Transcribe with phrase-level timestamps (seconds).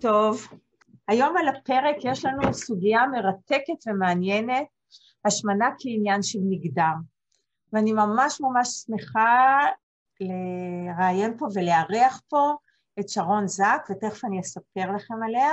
[0.00, 0.48] טוב.
[1.08, 4.66] היום על הפרק יש לנו סוגיה מרתקת ומעניינת,
[5.24, 6.94] השמנה כעניין של מגדר.
[7.72, 9.58] ואני ממש ממש שמחה
[10.20, 12.54] לראיין פה ולארח פה
[13.00, 15.50] את שרון זק, ותכף אני אספר לכם עליה.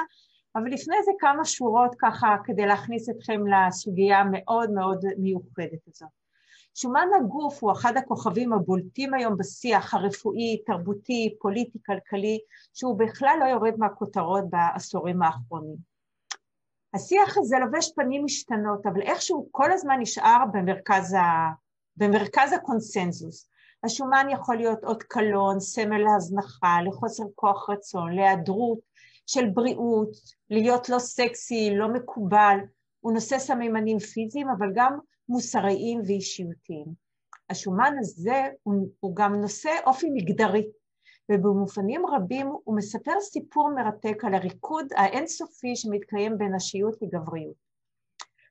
[0.56, 6.23] אבל לפני זה כמה שורות ככה כדי להכניס אתכם לסוגיה המאוד מאוד מיוחדת הזאת.
[6.76, 12.40] שומן הגוף הוא אחד הכוכבים הבולטים היום בשיח הרפואי, תרבותי, פוליטי, כלכלי,
[12.74, 15.94] שהוא בכלל לא יורד מהכותרות בעשורים האחרונים.
[16.94, 21.52] השיח הזה לובש פנים משתנות, אבל איכשהו כל הזמן נשאר במרכז, ה...
[21.98, 23.50] במרכז הקונסנזוס.
[23.84, 28.80] השומן יכול להיות אות קלון, סמל להזנחה, לחוסר כוח רצון, להיעדרות
[29.28, 30.10] של בריאות,
[30.50, 32.58] להיות לא סקסי, לא מקובל,
[33.00, 36.86] הוא נושא סממנים פיזיים, אבל גם מוסריים ואישיותיים.
[37.50, 40.64] השומן הזה הוא, הוא גם נושא אופי מגדרי,
[41.32, 47.64] ובמובנים רבים הוא מספר סיפור מרתק על הריקוד האינסופי שמתקיים בין נשיות לגבריות.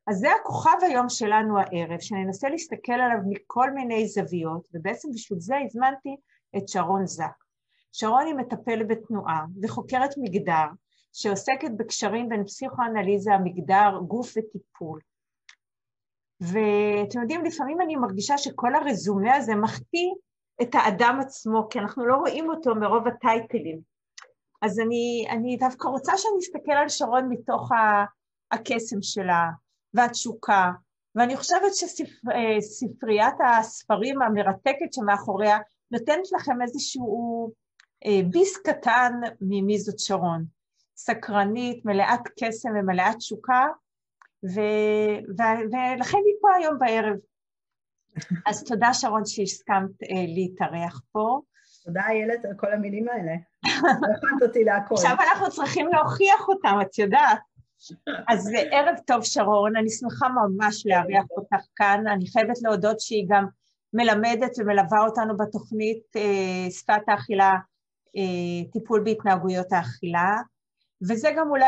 [0.06, 5.55] אז זה הכוכב היום שלנו הערב, שננסה להסתכל עליו מכל מיני זוויות, ובעצם בשביל זה
[5.66, 6.16] הזמנתי
[6.56, 7.44] את שרון זק.
[7.92, 10.66] שרון היא מטפלת בתנועה וחוקרת מגדר,
[11.12, 15.00] שעוסקת בקשרים בין פסיכואנליזה, מגדר, גוף וטיפול.
[16.42, 20.08] ואתם יודעים, לפעמים אני מרגישה שכל הרזומה הזה מחטיא
[20.62, 23.80] את האדם עצמו, כי אנחנו לא רואים אותו מרוב הטייטלים.
[24.62, 27.70] אז אני, אני דווקא רוצה שאני אסתכל על שרון מתוך
[28.52, 29.48] הקסם שלה
[29.94, 30.70] והתשוקה,
[31.14, 35.58] ואני חושבת שספריית הספרים המרתקת שמאחוריה
[35.90, 37.52] נותנת לכם איזשהו
[38.06, 40.44] אה, ביס קטן ממי זאת שרון.
[40.96, 43.66] סקרנית, מלאת קסם ומלאת תשוקה,
[44.44, 44.60] ו...
[45.38, 45.42] ו...
[45.72, 47.16] ולכן היא פה היום בערב.
[48.46, 51.40] אז תודה שרון שהסכמת אה, להתארח פה.
[51.84, 53.33] תודה איילת על כל המילים האלה.
[54.17, 54.94] הכנת אותי להכל.
[54.94, 57.39] עכשיו אנחנו צריכים להוכיח אותם, את יודעת.
[58.28, 63.46] אז ערב טוב שרון, אני שמחה ממש לארח אותך כאן, אני חייבת להודות שהיא גם
[63.92, 67.52] מלמדת ומלווה אותנו בתוכנית אה, שפת האכילה,
[68.17, 70.36] אה, טיפול בהתנהגויות האכילה,
[71.08, 71.64] וזה גם אולי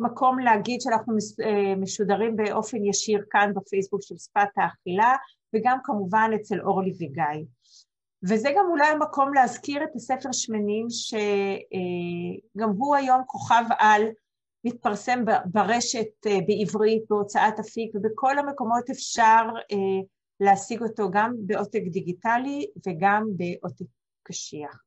[0.00, 5.14] המקום להגיד שאנחנו אה, משודרים באופן ישיר כאן בפייסבוק של שפת האכילה,
[5.54, 7.44] וגם כמובן אצל אורלי וגיא.
[8.22, 14.02] וזה גם אולי המקום להזכיר את הספר שמנים, שגם הוא היום כוכב על,
[14.64, 20.00] מתפרסם ברשת אה, בעברית, בהוצאת אפיק, ובכל המקומות אפשר אה,
[20.40, 23.86] להשיג אותו גם בעותק דיגיטלי וגם בעותק
[24.22, 24.82] קשיח.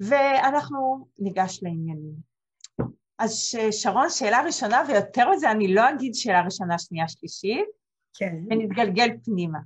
[0.00, 2.35] ואנחנו ניגש לעניינים.
[3.18, 7.68] אז שרון, שאלה ראשונה, ויותר מזה אני לא אגיד שאלה ראשונה, שנייה, שלישית,
[8.14, 8.34] כן.
[8.50, 9.58] ונתגלגל פנימה.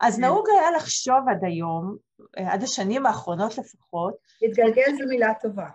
[0.00, 0.20] אז כן.
[0.20, 1.96] נהוג היה לחשוב עד היום,
[2.36, 4.14] עד השנים האחרונות לפחות...
[4.42, 5.68] להתגלגל זו מילה טובה.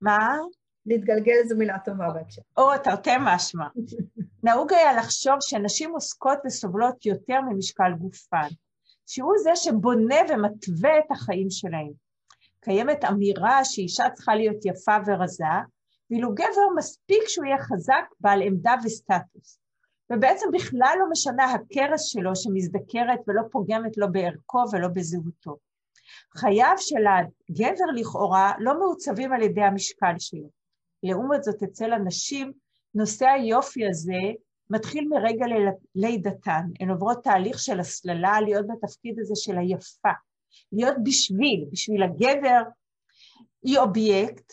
[0.00, 0.36] מה?
[0.86, 2.42] להתגלגל זו מילה טובה בהקשר.
[2.56, 3.66] או, תרתי משמע.
[4.44, 8.48] נהוג היה לחשוב שנשים עוסקות וסובלות יותר ממשקל גופן,
[9.06, 11.92] שהוא זה שבונה ומתווה את החיים שלהם.
[12.60, 15.44] קיימת אמירה שאישה צריכה להיות יפה ורזה,
[16.10, 19.60] ואילו גבר מספיק שהוא יהיה חזק, בעל עמדה וסטטוס.
[20.12, 25.56] ובעצם בכלל לא משנה הכרס שלו שמזדקרת ולא פוגמת לא בערכו ולא בזהותו.
[26.36, 30.50] חייו של הגבר לכאורה לא מעוצבים על ידי המשקל שלו.
[31.02, 32.52] לעומת זאת, אצל הנשים,
[32.94, 34.20] נושא היופי הזה
[34.70, 35.46] מתחיל מרגע
[35.94, 36.62] לידתן.
[36.80, 40.12] הן עוברות תהליך של הסללה, להיות בתפקיד הזה של היפה.
[40.72, 42.62] להיות בשביל, בשביל הגבר
[43.62, 44.52] היא אובייקט,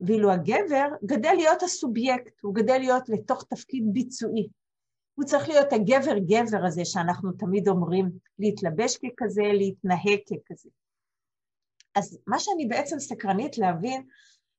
[0.00, 4.48] ואילו הגבר גדל להיות הסובייקט, הוא גדל להיות לתוך תפקיד ביצועי.
[5.14, 10.68] הוא צריך להיות הגבר-גבר הזה שאנחנו תמיד אומרים, להתלבש ככזה, להתנהג ככזה.
[11.94, 14.06] אז מה שאני בעצם סקרנית להבין,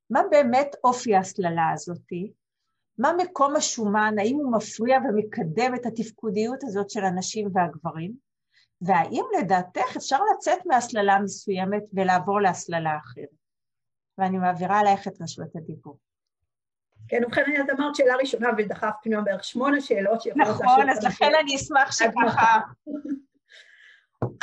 [0.10, 2.32] מה באמת אופי ההסללה הזאתי,
[2.98, 8.14] מה מקום השומן, האם הוא מפריע ומקדם את התפקודיות הזאת של הנשים והגברים,
[8.82, 13.39] והאם לדעתך אפשר לצאת מהסללה מסוימת ולעבור להסללה אחרת.
[14.20, 15.98] ואני מעבירה עלייך את רשות הדיבור.
[17.08, 21.32] כן, ובכן, את אמרת שאלה ראשונה ודחפת פנימה בערך שמונה שאלות שיכולות נכון, אז לכן
[21.44, 22.60] אני אשמח שככה...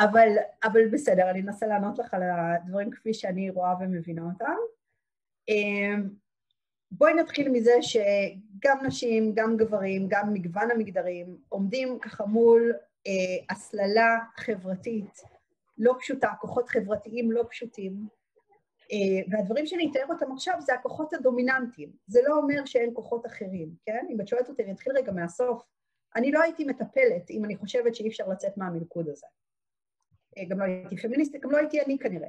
[0.01, 0.29] אבל,
[0.65, 4.57] אבל בסדר, אני אנסה לענות לך על הדברים כפי שאני רואה ומבינה אותם.
[5.49, 6.09] אמ,
[6.91, 12.73] בואי נתחיל מזה שגם נשים, גם גברים, גם מגוון המגדרים עומדים ככה מול
[13.07, 15.23] אה, הסללה חברתית
[15.79, 18.07] לא פשוטה, כוחות חברתיים לא פשוטים,
[19.31, 21.93] והדברים שאני אתאר אותם עכשיו זה הכוחות הדומיננטיים.
[22.07, 24.07] זה לא אומר שאין כוחות אחרים, כן?
[24.11, 25.63] אם את שואלת אותי, אני אתחיל רגע מהסוף.
[26.17, 29.27] אני לא הייתי מטפלת אם אני חושבת שאי אפשר לצאת מהמלכוד הזה.
[30.39, 32.29] אה, גם לא הייתי פמיניסטית, גם לא הייתי אני כנראה.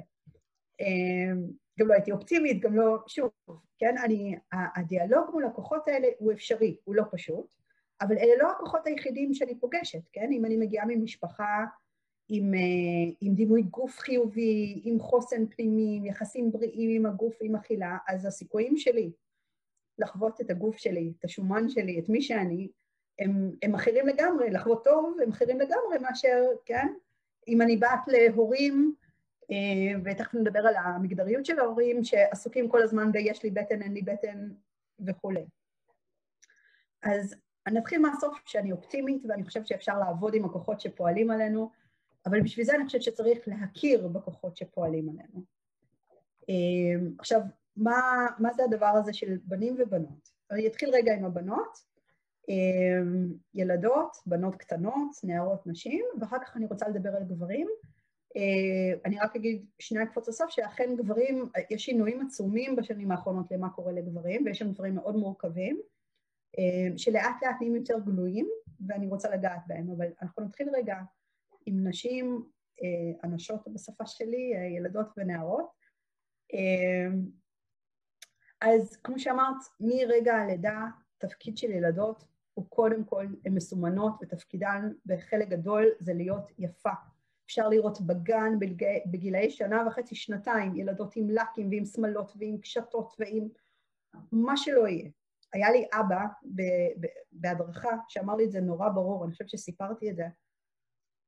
[0.82, 1.34] אה,
[1.80, 3.30] גם לא הייתי אופטימית, גם לא, שוב,
[3.78, 7.54] כן, אני, הדיאלוג מול הכוחות האלה הוא אפשרי, הוא לא פשוט,
[8.02, 10.30] אבל אלה לא הכוחות היחידים שאני פוגשת, כן?
[10.32, 11.66] אם אני מגיעה ממשפחה
[12.30, 17.56] עם, אה, עם דימוי גוף חיובי, עם חוסן פנימי, עם יחסים בריאים עם הגוף ועם
[17.56, 19.12] אכילה, אז הסיכויים שלי
[20.00, 22.68] לחוות את הגוף שלי, את השומן שלי, את מי שאני,
[23.20, 26.88] הם, הם אחרים לגמרי, לחוות טוב הם אחרים לגמרי מאשר, כן?
[27.48, 28.96] אם אני בת להורים,
[29.52, 34.02] אה, ותכף נדבר על המגדריות של ההורים, שעסוקים כל הזמן ב"יש לי בטן, אין לי
[34.02, 34.50] בטן"
[35.06, 35.46] וכולי.
[37.04, 37.36] אז
[37.68, 41.70] אני אתחיל מהסוף שאני אופטימית ואני חושבת שאפשר לעבוד עם הכוחות שפועלים עלינו,
[42.30, 45.44] אבל בשביל זה אני חושבת שצריך להכיר בכוחות שפועלים עלינו.
[46.50, 47.42] אה, עכשיו,
[47.76, 50.30] מה, מה זה הדבר הזה של בנים ובנות?
[50.52, 51.88] אני אתחיל רגע עם הבנות.
[52.50, 57.68] אמ, ילדות, בנות קטנות, נערות, נשים, ואחר כך אני רוצה לדבר על גברים.
[58.36, 63.70] אה, אני רק אגיד שנייה קפוץ לסוף, שאכן גברים, יש שינויים עצומים בשנים האחרונות למה
[63.70, 65.82] קורה לגברים, ויש שם דברים מאוד מורכבים,
[66.98, 68.50] שלאט לאט נהיים יותר גלויים,
[68.88, 70.96] ואני רוצה לגעת בהם, אבל אנחנו נתחיל רגע
[71.68, 72.46] עם נשים,
[73.24, 75.78] אנשות אה, בשפה שלי, ילדות ונערות.
[78.62, 80.86] אז כמו שאמרת, מרגע הלידה,
[81.18, 82.24] תפקיד של ילדות
[82.54, 86.90] הוא קודם כל, הן מסומנות, ותפקידן בחלק גדול זה להיות יפה.
[87.46, 93.16] אפשר לראות בגן בגילאי, בגילאי שנה וחצי, שנתיים, ילדות עם לקים ועם שמלות ועם קשתות
[93.20, 93.48] ועם
[94.32, 95.10] מה שלא יהיה.
[95.54, 96.26] היה לי אבא
[97.32, 100.28] בהדרכה שאמר לי את זה נורא ברור, אני חושבת שסיפרתי את זה.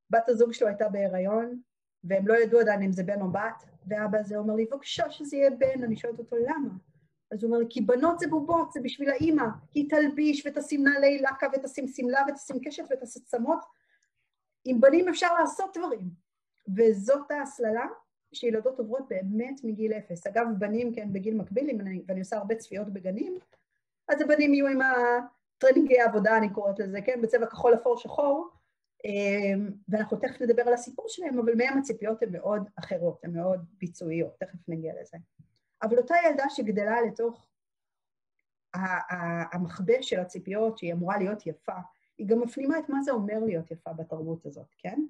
[0.09, 1.61] בת הזוג שלו הייתה בהיריון,
[2.03, 5.38] והם לא ידעו עדיין אם זה בן או בת, ואבא הזה אומר לי, בבקשה שזה
[5.38, 6.69] יהיה בן, אני שואלת אותו למה?
[7.31, 9.45] אז הוא אומר לי, כי בנות זה בובות, זה בשביל האימא.
[9.73, 13.59] היא תלביש ותשים נעלי לקה ותשים שמלה ותשים קשת ותשים צמות.
[14.65, 16.09] עם בנים אפשר לעשות דברים.
[16.75, 17.85] וזאת ההסללה
[18.33, 20.27] שילדות עוברות באמת מגיל אפס.
[20.27, 23.38] אגב, בנים, כן, בגיל מקביל, אני, ואני עושה הרבה צפיות בגנים,
[24.07, 28.50] אז הבנים יהיו עם הטרנינגי העבודה, אני קוראת לזה, כן, בצבע כחול אפור שחור,
[29.89, 34.33] ואנחנו תכף נדבר על הסיפור שלהם, אבל מהם הציפיות הן מאוד אחרות, הן מאוד ביצועיות,
[34.39, 35.17] תכף נגיע לזה.
[35.81, 37.47] אבל אותה ילדה שגדלה לתוך
[39.53, 41.77] המכבש של הציפיות, שהיא אמורה להיות יפה,
[42.17, 45.01] היא גם מפנימה את מה זה אומר להיות יפה בתרבות הזאת, כן?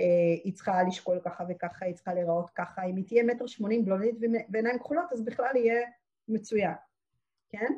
[0.00, 3.84] אה, היא צריכה לשקול ככה וככה, היא צריכה להיראות ככה, אם היא תהיה מטר שמונים
[3.84, 4.14] בלונית
[4.52, 5.86] ועיניים כחולות, אז בכלל יהיה
[6.28, 6.74] מצוין,
[7.48, 7.72] כן?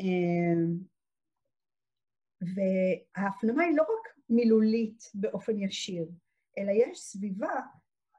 [0.00, 0.54] אה,
[2.40, 6.06] וההפנמה היא לא רק מילולית באופן ישיר,
[6.58, 7.60] אלא יש סביבה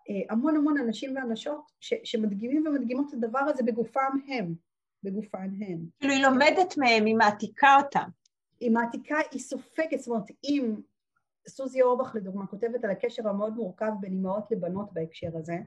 [0.10, 4.56] אה, המון המון אנשים ואנשות ש, שמדגימים ומדגימות את הדבר הזה בגופם הם,
[5.04, 5.86] בגופן הם.
[6.00, 8.10] כאילו היא לומדת מהם, היא מעתיקה אותם.
[8.60, 10.76] היא מעתיקה, היא סופגת, זאת אומרת, אם
[11.48, 15.58] סוזי אורבך לדוגמה כותבת על הקשר המאוד מורכב בין אימהות לבנות בהקשר הזה,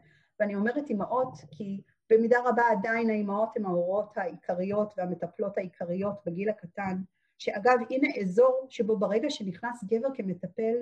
[0.41, 1.81] ואני אומרת אימהות כי
[2.11, 7.03] במידה רבה עדיין האימהות הן ההורות העיקריות והמטפלות העיקריות בגיל הקטן,
[7.39, 10.77] שאגב, הנה אזור שבו ברגע שנכנס גבר כמטפל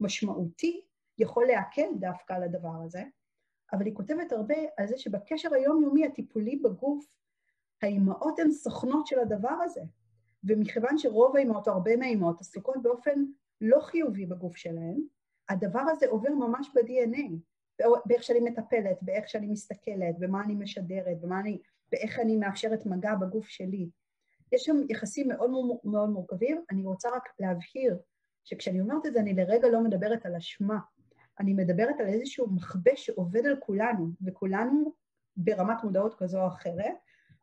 [0.00, 0.80] משמעותי,
[1.18, 3.02] יכול להקל דווקא על הדבר הזה,
[3.72, 7.06] אבל היא כותבת הרבה על זה שבקשר היומיומי הטיפולי בגוף,
[7.82, 9.80] האימהות הן סוכנות של הדבר הזה.
[10.44, 13.24] ומכיוון שרוב האימהות, או הרבה מהאימהות, עסוקות באופן
[13.60, 15.00] לא חיובי בגוף שלהן,
[15.48, 17.30] הדבר הזה עובר ממש ב-DNA,
[18.06, 21.58] באיך שאני מטפלת, באיך שאני מסתכלת, במה אני משדרת, במה אני,
[21.92, 23.90] באיך אני מאפשרת מגע בגוף שלי.
[24.52, 25.50] יש שם יחסים מאוד
[25.84, 26.64] מאוד מורכבים.
[26.70, 27.98] אני רוצה רק להבהיר
[28.44, 30.78] שכשאני אומרת את זה, אני לרגע לא מדברת על אשמה.
[31.40, 34.92] אני מדברת על איזשהו מכבש שעובד על כולנו, וכולנו
[35.36, 36.94] ברמת מודעות כזו או אחרת,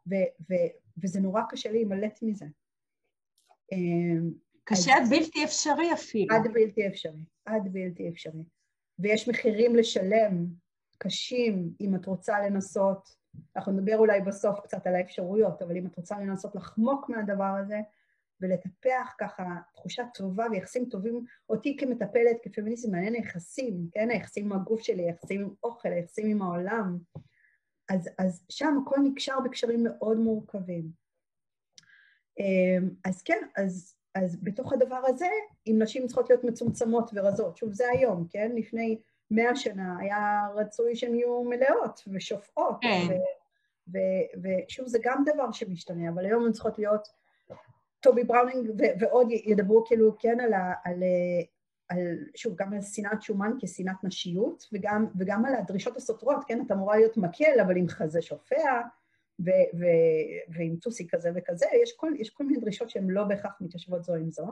[0.09, 0.71] ו- ו-
[1.03, 2.45] וזה נורא קשה להימלט מזה.
[3.71, 4.31] אמ,
[4.63, 6.35] קשה עד בלתי אפשרי אפילו.
[6.35, 8.43] עד בלתי אפשרי, עד בלתי אפשרי.
[8.99, 10.45] ויש מחירים לשלם
[10.97, 13.16] קשים אם את רוצה לנסות,
[13.56, 17.79] אנחנו נדבר אולי בסוף קצת על האפשרויות, אבל אם את רוצה לנסות לחמוק מהדבר הזה,
[18.41, 21.25] ולטפח ככה תחושה טובה ויחסים טובים.
[21.50, 24.10] אותי כמטפלת, כפמיניסטית, מעניין היחסים, כן?
[24.10, 26.98] היחסים עם הגוף שלי, היחסים עם אוכל, היחסים עם העולם.
[27.89, 30.91] אז, אז שם הכל נקשר בקשרים מאוד מורכבים.
[32.39, 35.27] אמ, אז כן, אז, אז בתוך הדבר הזה,
[35.67, 38.51] אם נשים צריכות להיות מצומצמות ורזות, שוב, זה היום, כן?
[38.56, 39.00] לפני
[39.31, 42.77] מאה שנה היה רצוי שהן יהיו מלאות ושופעות.
[42.81, 43.17] כן.
[44.43, 47.07] ושוב, זה גם דבר שמשתנה, אבל היום הן צריכות להיות
[48.00, 51.03] טובי בראונינג ועוד ידברו כאילו כן על, ה, על,
[51.89, 56.62] על, שוב, גם על שנאת שומן כשנאת נשיות, וגם, וגם על הדרישות הסותרות, כן?
[56.65, 58.81] את אמורה להיות מקל, אבל עם חזה שופע,
[59.39, 59.86] ו, ו,
[60.50, 64.15] ועם טוסי כזה וכזה, יש כל, יש כל מיני דרישות שהן לא בהכרח מתיישבות זו
[64.15, 64.48] עם זו.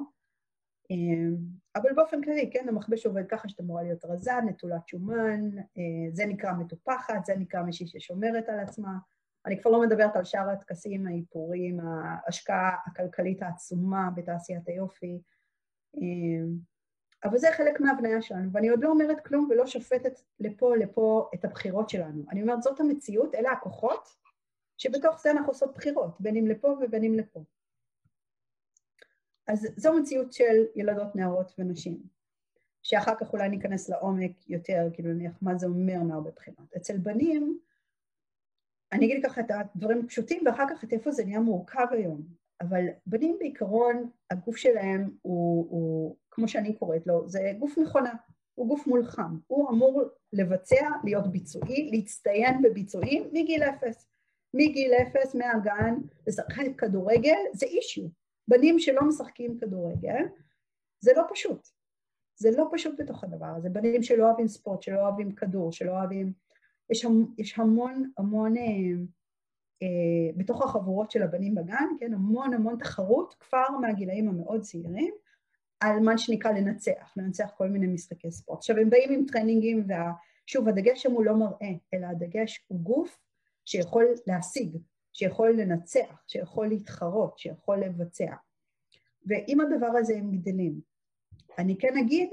[0.89, 1.36] אמ,
[1.75, 6.25] אבל באופן כללי, כן, המכבש עובד ככה שאתה אמורה להיות רזה, נטולת שומן, אה, זה
[6.25, 8.98] נקרא מטופחת, זה נקרא מישהי ששומרת על עצמה.
[9.46, 15.22] אני כבר לא מדברת על שאר הטקסים, האיפורים, ההשקעה הכלכלית העצומה בתעשיית היופי,
[15.98, 16.58] אמ,
[17.24, 21.46] אבל זה חלק מההבניה שלנו, ואני עוד לא אומרת כלום ולא שופטת לפה לפה את
[21.46, 22.24] הבחירות שלנו.
[22.32, 24.08] אני אומרת, זאת המציאות, אלה הכוחות,
[24.77, 27.44] שבתוך זה אנחנו עושות בחירות, בין אם לפה ובין אם לפה.
[29.48, 32.04] אז זו מציאות של ילדות, נערות ונשים,
[32.84, 36.74] שאחר כך אולי ניכנס לעומק יותר, כאילו נניח מה זה אומר מהרבה בחינות.
[36.78, 37.60] אצל בנים,
[38.92, 42.22] אני אגיד ככה את הדברים הפשוטים ואחר כך את איפה זה נהיה מורכב היום,
[42.62, 48.14] אבל בנים בעיקרון, הגוף שלהם הוא, הוא, כמו שאני קוראת לו, זה גוף מכונה,
[48.56, 54.08] הוא גוף מולחם, הוא אמור לבצע, להיות ביצועי, להצטיין בביצועים מגיל אפס.
[54.54, 55.96] מגיל אפס, מהגן,
[56.28, 58.06] לשחק כדורגל, זה אישיו.
[58.48, 60.24] בנים שלא משחקים כדורגל,
[61.00, 61.68] זה לא פשוט.
[62.36, 63.70] זה לא פשוט בתוך הדבר הזה.
[63.70, 66.34] בנים שלא אוהבים ספורט, שלא אוהבים כדור, שלא אוהבים...
[66.90, 67.06] יש,
[67.38, 68.64] יש המון המון, אה,
[69.84, 75.14] אה, בתוך החבורות של הבנים בגן, כן, המון המון תחרות כבר מהגילאים המאוד צעירים,
[75.80, 78.60] על מה שנקרא לנצח, לנצח כל מיני משחקי ספורט.
[78.60, 83.18] עכשיו, הם באים עם טרנינגים, ושוב, הדגש שם הוא לא מראה, אלא הדגש הוא גוף
[83.66, 84.78] שיכול להשיג,
[85.15, 88.34] שיכול לנצח, שיכול להתחרות, שיכול לבצע.
[89.25, 90.79] ועם הדבר הזה הם גדלים.
[91.60, 92.29] אני כן אגיד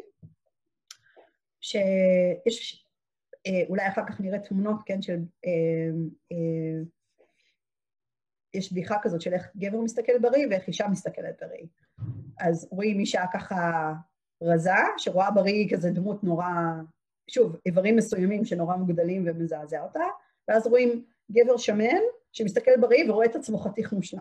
[1.61, 2.87] שיש,
[3.47, 5.19] אה, אולי אחר כך נראה תמונות, כן, של...
[5.47, 5.91] אה,
[6.33, 6.83] אה,
[8.55, 11.67] יש בדיחה כזאת של איך גבר מסתכל בראי ואיך אישה מסתכלת בראי.
[12.41, 13.93] אז רואים אישה ככה
[14.43, 16.47] רזה, שרואה בראי כזה דמות נורא,
[17.31, 20.05] שוב, איברים מסוימים שנורא מוגדלים ומזעזע אותה,
[20.49, 22.01] ואז רואים גבר שמן
[22.33, 24.21] שמסתכל בראי ורואה את עצמו חתיך מושלם.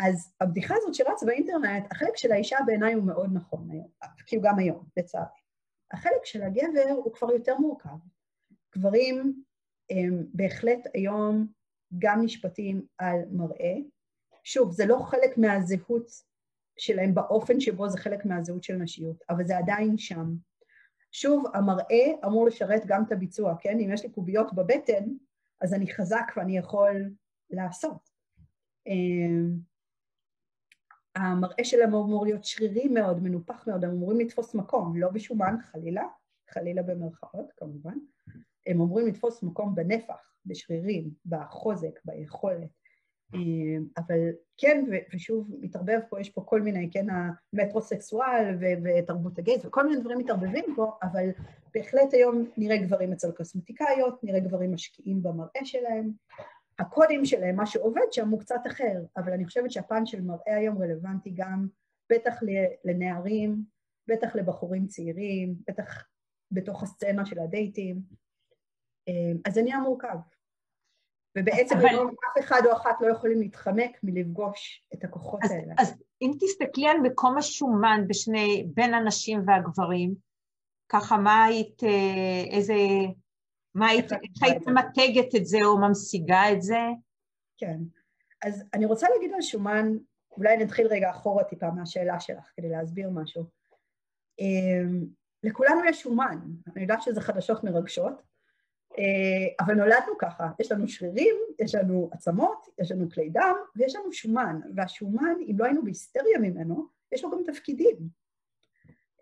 [0.00, 3.88] אז הבדיחה הזאת שרץ באינטרנט, החלק של האישה בעיניי הוא מאוד נכון היום,
[4.26, 5.26] כאילו גם היום, לצערי.
[5.92, 7.96] החלק של הגבר הוא כבר יותר מורכב.
[8.76, 9.42] גברים
[9.90, 11.46] הם בהחלט היום
[11.98, 13.74] גם נשפטים על מראה.
[14.44, 16.10] שוב, זה לא חלק מהזהות
[16.78, 20.34] שלהם באופן שבו זה חלק מהזהות של נשיות, אבל זה עדיין שם.
[21.12, 23.78] שוב, המראה אמור לשרת גם את הביצוע, כן?
[23.80, 25.04] אם יש לי קוביות בבטן,
[25.64, 27.10] אז אני חזק ואני יכול
[27.50, 28.10] לעשות.
[28.86, 29.58] אמ,
[31.14, 36.02] המראה שלהם אמור להיות שרירי מאוד, מנופח מאוד, הם אמורים לתפוס מקום, לא בשומן חלילה,
[36.50, 37.98] חלילה במרכאות כמובן,
[38.66, 42.83] הם אמורים לתפוס מקום בנפח, בשרירים, בחוזק, ביכולת.
[43.34, 49.86] אמ, אבל כן, ושוב מתערבב פה, יש פה כל מיני, כן, המטרוסקסואל ותרבות הגייז, וכל
[49.86, 51.28] מיני דברים מתערבבים פה, אבל
[51.74, 56.12] בהחלט היום נראה גברים אצל קוסמטיקאיות, נראה גברים משקיעים במראה שלהם.
[56.78, 60.82] הקודים שלהם, מה שעובד שם הוא קצת אחר, אבל אני חושבת שהפן של מראה היום
[60.82, 61.66] רלוונטי גם
[62.12, 62.40] בטח
[62.84, 63.64] לנערים,
[64.08, 66.04] בטח לבחורים צעירים, בטח
[66.50, 68.00] בתוך הסצנה של הדייטים.
[69.08, 70.16] אמ, אז זה נהיה מורכב.
[71.36, 71.88] ובעצם אבל...
[71.88, 75.74] היום אף אחד או אחת לא יכולים להתחמק מלפגוש את הכוחות אז, האלה.
[75.78, 80.14] אז אם תסתכלי על מקום השומן בשני, בין הנשים והגברים,
[80.88, 82.74] ככה מה היית, אה, איזה,
[83.74, 86.80] מה היית, איך היית ממתגת את זה או ממשיגה את זה?
[87.58, 87.78] כן.
[88.44, 89.92] אז אני רוצה להגיד על שומן,
[90.36, 93.44] אולי נתחיל רגע אחורה טיפה מהשאלה שלך כדי להסביר משהו.
[94.38, 95.04] אמ,
[95.42, 96.38] לכולנו יש שומן,
[96.74, 98.33] אני יודעת שזה חדשות מרגשות, אה,
[99.60, 104.12] אבל נולדנו ככה, יש לנו שרירים, יש לנו עצמות, יש לנו כלי דם ויש לנו
[104.12, 107.96] שומן, והשומן, אם לא היינו בהיסטריה ממנו, יש לו גם תפקידים.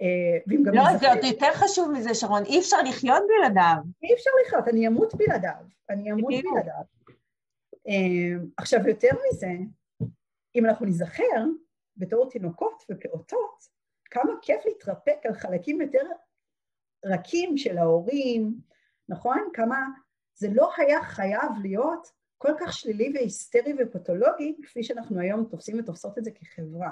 [0.03, 0.39] אה,
[0.73, 3.83] לא, זה עוד יותר חשוב מזה, שרון, אי אפשר לחיות בלעדיו.
[4.03, 6.85] אי אפשר לחיות, אני אמות בלעדיו, אני אמות בלעדיו.
[7.89, 9.51] אה, עכשיו, יותר מזה,
[10.55, 11.45] אם אנחנו נזכר,
[11.97, 13.69] בתור תינוקות ופעוטות,
[14.05, 16.05] כמה כיף להתרפק על חלקים יותר
[17.05, 18.55] רכים של ההורים,
[19.13, 19.39] נכון?
[19.53, 19.87] כמה
[20.35, 26.19] זה לא היה חייב להיות כל כך שלילי והיסטרי ופתולוגי, כפי שאנחנו היום תופסים ותופסות
[26.19, 26.91] את זה כחברה.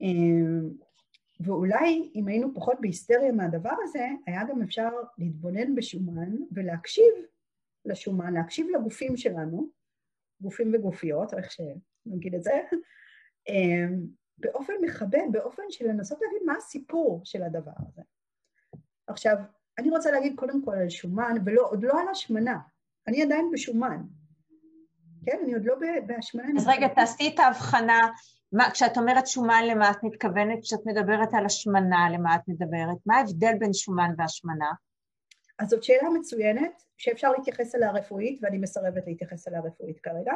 [0.00, 0.70] אמ,
[1.40, 7.14] ואולי אם היינו פחות בהיסטריה מהדבר הזה, היה גם אפשר להתבונן בשומן ולהקשיב
[7.84, 9.68] לשומן, להקשיב לגופים שלנו,
[10.40, 12.60] גופים וגופיות, או איך שנגיד את זה,
[13.48, 14.06] אמ,
[14.38, 18.02] באופן מכבד, באופן של לנסות להבין מה הסיפור של הדבר הזה.
[19.06, 19.36] עכשיו,
[19.78, 22.58] אני רוצה להגיד קודם כל על שומן, ועוד לא על השמנה.
[23.08, 24.02] אני עדיין בשומן.
[25.26, 25.74] כן, אני עוד לא
[26.06, 26.48] בהשמנה.
[26.56, 28.10] אז רגע, תעשי את ההבחנה.
[28.52, 30.62] מה, כשאת אומרת שומן, למה את מתכוונת?
[30.62, 32.96] כשאת מדברת על השמנה, למה את מדברת?
[33.06, 34.72] מה ההבדל בין שומן והשמנה?
[35.58, 40.32] אז זאת שאלה מצוינת, שאפשר להתייחס אליה רפואית, ואני מסרבת להתייחס אליה רפואית כרגע.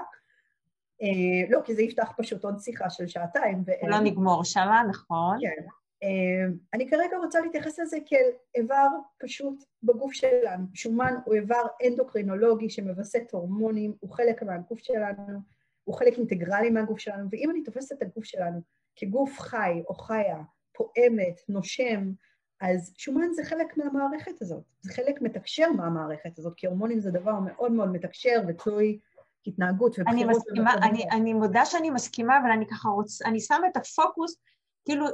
[1.03, 3.65] אה, לא, כי זה יפתח פשוט עוד שיחה של שעתיים.
[3.89, 5.39] לא נגמור שמה, נכון.
[5.41, 5.67] כן.
[6.03, 8.89] אה, אני כרגע רוצה להתייחס לזה כאל איבר
[9.19, 10.67] פשוט בגוף שלנו.
[10.75, 15.39] שומן הוא איבר אנדוקרינולוגי שמווסת הורמונים, הוא חלק מהגוף שלנו,
[15.85, 18.61] הוא חלק אינטגרלי מהגוף שלנו, ואם אני תופסת את הגוף שלנו
[18.97, 20.43] כגוף חי או חיה,
[20.73, 22.13] פועמת, נושם,
[22.61, 27.39] אז שומן זה חלק מהמערכת הזאת, זה חלק מתקשר מהמערכת הזאת, כי הורמונים זה דבר
[27.41, 28.99] מאוד מאוד מתקשר ותלוי
[29.47, 30.23] התנהגות ובחירות.
[30.23, 34.37] אני מסכימה, אני, אני מודה שאני מסכימה, אבל אני ככה רוצה, אני שמה את הפוקוס,
[34.85, 35.07] כאילו,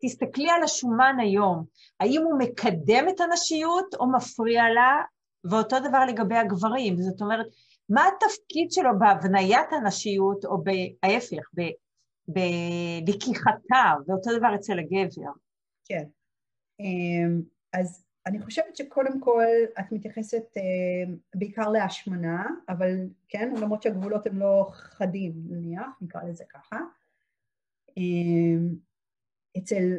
[0.00, 1.64] תסתכלי על השומן היום,
[2.00, 5.02] האם הוא מקדם את הנשיות או מפריע לה,
[5.44, 7.46] ואותו דבר לגבי הגברים, זאת אומרת,
[7.88, 11.50] מה התפקיד שלו בהבניית הנשיות, או בהפך,
[12.28, 15.30] בלקיחתה, ואותו דבר אצל הגבר.
[15.84, 16.04] כן.
[16.80, 17.42] אמ,
[17.72, 19.44] אז אני חושבת שקודם כל
[19.80, 22.90] את מתייחסת אמ, בעיקר להשמנה, אבל
[23.28, 26.78] כן, למרות שהגבולות הם לא חדים נניח, נקרא לזה ככה.
[29.58, 29.98] אצל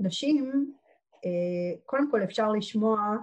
[0.00, 0.74] נשים,
[1.24, 3.16] אה, קודם כל אפשר לשמוע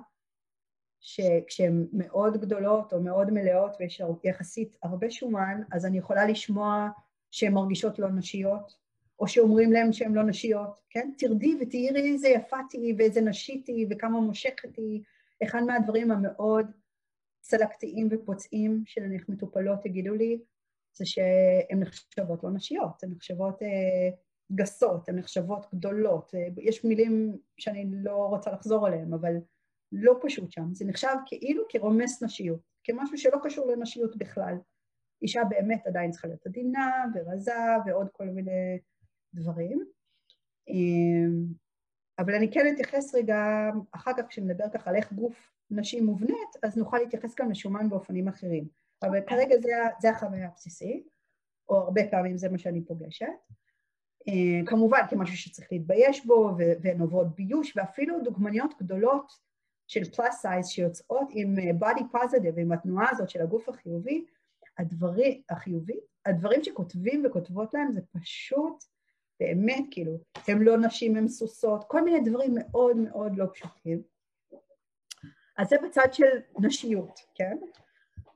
[1.00, 6.90] שכשהן מאוד גדולות או מאוד מלאות ויש יחסית הרבה שומן, אז אני יכולה לשמוע
[7.32, 8.76] שהן מרגישות לא נשיות,
[9.20, 11.12] או שאומרים להן שהן לא נשיות, כן?
[11.18, 15.02] תרדי ותראי איזה יפה תהיי ואיזה נשית היא וכמה מושכת היא.
[15.44, 16.66] אחד מהדברים המאוד
[17.42, 20.40] צלקתיים ופוצעים של נניח מטופלות יגידו לי,
[20.94, 24.10] זה שהן נחשבות לא נשיות, הן נחשבות אה,
[24.56, 26.36] גסות, הן נחשבות גדולות.
[26.36, 29.34] אה, יש מילים שאני לא רוצה לחזור עליהן, אבל
[29.92, 30.74] לא פשוט שם.
[30.74, 34.56] זה נחשב כאילו כרומס נשיות, כמשהו שלא קשור לנשיות בכלל.
[35.22, 37.52] אישה באמת עדיין צריכה להיות עדינה ורזה
[37.86, 38.80] ועוד כל מיני
[39.34, 39.86] דברים.
[40.68, 41.46] אמ,
[42.20, 46.78] אבל אני כן אתייחס רגע, אחר כך כשנדבר ככה על איך גוף נשים מובנית, אז
[46.78, 48.68] נוכל להתייחס גם לשומן באופנים אחרים.
[49.04, 49.70] אבל כרגע זה,
[50.02, 51.08] זה החוויה הבסיסית,
[51.70, 53.28] או הרבה פעמים זה מה שאני פוגשת.
[54.28, 56.52] אמ, כמובן כמשהו שצריך להתבייש בו,
[56.82, 59.32] והן עוברות ביוש, ואפילו דוגמניות גדולות
[59.88, 64.26] של פלאס סייז שיוצאות עם בody positive, עם התנועה הזאת של הגוף החיובי,
[64.78, 68.84] הדברים, החיובי, הדברים שכותבים וכותבות להם זה פשוט
[69.40, 74.02] באמת, כאילו, הם לא נשים, הם סוסות, כל מיני דברים מאוד מאוד לא פשוטים.
[75.58, 77.58] אז זה בצד של נשיות, כן?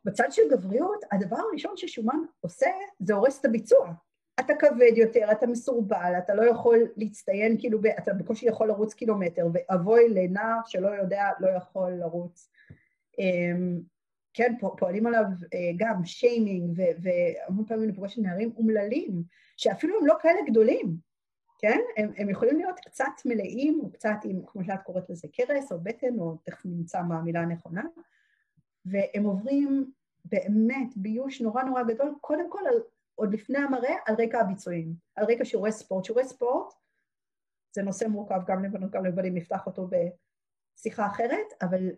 [0.05, 2.69] בצד של גבריות, הדבר הראשון ששומן עושה
[2.99, 3.93] זה הורס את הביצוע.
[4.39, 9.47] אתה כבד יותר, אתה מסורבל, אתה לא יכול להצטיין, כאילו, אתה בקושי יכול לרוץ קילומטר,
[9.53, 12.49] ואבוי לנער שלא יודע, לא יכול לרוץ.
[13.19, 13.79] אמ,
[14.33, 19.23] כן, פועלים עליו אה, גם שיימינג, והמון פעמים אני פוגשת נערים אומללים,
[19.57, 20.97] שאפילו הם לא כאלה גדולים,
[21.59, 21.79] כן?
[21.97, 25.79] הם, הם יכולים להיות קצת מלאים, או קצת עם, כמו שאת קוראת לזה, קרס או
[25.79, 27.83] בטן, או תכף נמצא מה המילה הנכונה,
[28.85, 29.91] והם עוברים
[30.25, 32.79] באמת ביוש נורא נורא גדול, קודם כל, על,
[33.15, 36.05] עוד לפני המראה, על רקע הביצועים, על רקע שיעורי ספורט.
[36.05, 36.73] שיעורי ספורט
[37.71, 39.87] זה נושא מורכב גם לבנות גם לבנים, נפתח אותו
[40.77, 41.89] בשיחה אחרת, אבל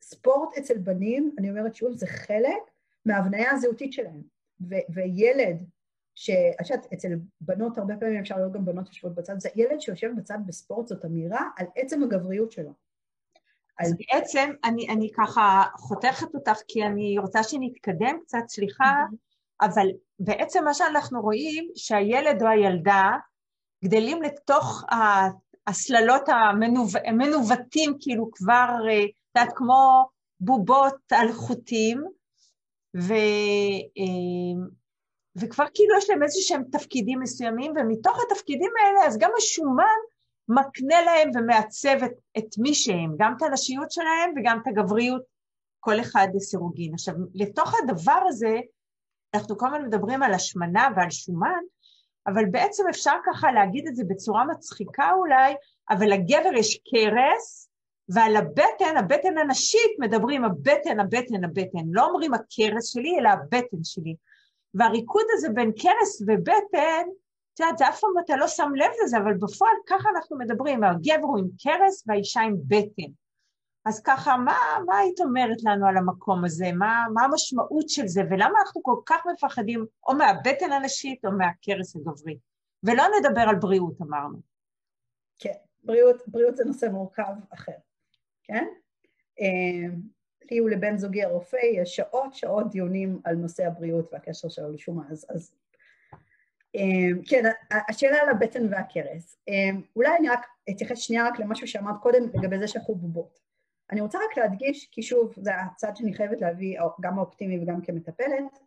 [0.00, 2.62] ספורט אצל בנים, אני אומרת שוב, זה חלק
[3.04, 4.22] מההבניה הזהותית שלהם.
[4.60, 5.64] ו- וילד,
[6.14, 7.08] שאת יודעת, אצל
[7.40, 11.04] בנות הרבה פעמים אפשר לראות גם בנות יושבות בצד, זה ילד שיושב בצד בספורט, זאת
[11.04, 12.72] אמירה על עצם הגבריות שלו.
[13.78, 19.04] אז בעצם אני, אני ככה חותכת אותך כי אני רוצה שנתקדם קצת, סליחה,
[19.60, 19.86] אבל
[20.18, 23.10] בעצם מה שאנחנו רואים, שהילד או הילדה
[23.84, 24.84] גדלים לתוך
[25.66, 26.22] הסללות
[27.06, 29.04] המנווטים, כאילו כבר אה,
[29.36, 30.08] יודעת, כמו
[30.40, 32.04] בובות על חוטים,
[32.96, 33.14] ו,
[33.98, 34.68] אה,
[35.36, 39.98] וכבר כאילו יש להם איזה שהם תפקידים מסוימים, ומתוך התפקידים האלה אז גם השומן
[40.48, 45.22] מקנה להם ומעצב את, את מי שהם, גם את הנשיות שלהם וגם את הגבריות,
[45.80, 46.94] כל אחד לסירוגין.
[46.94, 48.56] עכשיו, לתוך הדבר הזה,
[49.34, 51.62] אנחנו כל הזמן מדברים על השמנה ועל שומן,
[52.26, 55.54] אבל בעצם אפשר ככה להגיד את זה בצורה מצחיקה אולי,
[55.90, 57.68] אבל לגבר יש קרס,
[58.08, 61.84] ועל הבטן, הבטן הנשית, מדברים הבטן, הבטן, הבטן.
[61.90, 64.14] לא אומרים הכרס שלי, אלא הבטן שלי.
[64.74, 67.06] והריקוד הזה בין כרס ובטן,
[67.54, 71.26] את יודעת, אף פעם אתה לא שם לב לזה, אבל בפועל ככה אנחנו מדברים, הגבר
[71.26, 73.12] הוא עם כרס והאישה עם בטן.
[73.88, 76.72] אז ככה, מה, מה היית אומרת לנו על המקום הזה?
[76.72, 78.22] מה, מה המשמעות של זה?
[78.30, 82.38] ולמה אנחנו כל כך מפחדים או מהבטן הנשית או מהכרס הגברי?
[82.82, 84.38] ולא נדבר על בריאות, אמרנו.
[85.38, 85.52] כן,
[85.84, 87.72] בריאות, בריאות זה נושא מורכב אחר.
[88.42, 88.64] כן?
[89.40, 89.96] אה,
[90.50, 95.26] לי ולבן זוגי הרופא יש שעות שעות דיונים על נושא הבריאות והקשר שלו לשומה, אז,
[95.28, 95.54] אז
[96.76, 97.42] אה, כן,
[97.88, 99.38] השאלה על הבטן והכרס.
[99.48, 103.47] אה, אולי אני רק אתייחס שנייה רק למשהו שאמרת קודם לגבי זה שאנחנו בובות.
[103.90, 108.58] אני רוצה רק להדגיש, כי שוב, זה הצד שאני חייבת להביא גם האופטימי וגם כמטפלת,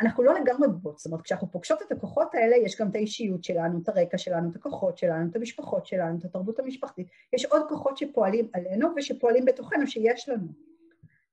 [0.00, 3.44] אנחנו לא לגמרי בובות, זאת אומרת, כשאנחנו פוגשות את הכוחות האלה, יש גם את האישיות
[3.44, 7.06] שלנו, את הרקע שלנו, את הכוחות שלנו, את המשפחות שלנו, את התרבות המשפחתית.
[7.32, 10.46] יש עוד כוחות שפועלים עלינו ושפועלים בתוכנו שיש לנו.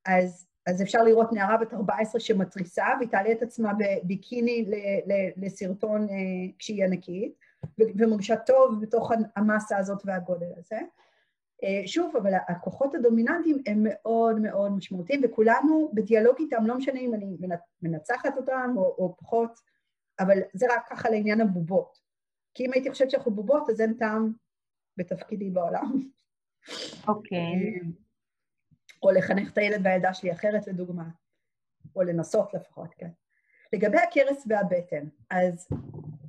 [0.05, 4.65] אז, אז אפשר לראות נערה בת 14 שמתריסה, והיא תעלה את עצמה בביקיני
[5.37, 6.15] לסרטון אה,
[6.59, 7.33] כשהיא ענקית,
[7.77, 10.79] ומרגישה טוב בתוך המסה הזאת והגודל הזה.
[11.63, 17.13] אה, שוב, אבל הכוחות הדומיננטיים הם מאוד מאוד משמעותיים, וכולנו בדיאלוג איתם, לא משנה אם
[17.13, 17.37] אני
[17.81, 19.59] מנצחת אותם או, או פחות,
[20.19, 21.99] אבל זה רק ככה לעניין הבובות.
[22.53, 24.33] כי אם הייתי חושבת שאנחנו בובות, אז אין טעם
[24.97, 26.01] בתפקידי בעולם.
[27.07, 27.37] אוקיי.
[27.37, 27.83] Okay.
[27.83, 27.89] אה,
[29.03, 31.09] או לחנך את הילד והילדה שלי אחרת, לדוגמה.
[31.95, 33.09] או לנסות לפחות, כן.
[33.73, 35.67] לגבי הכרס והבטן, אז,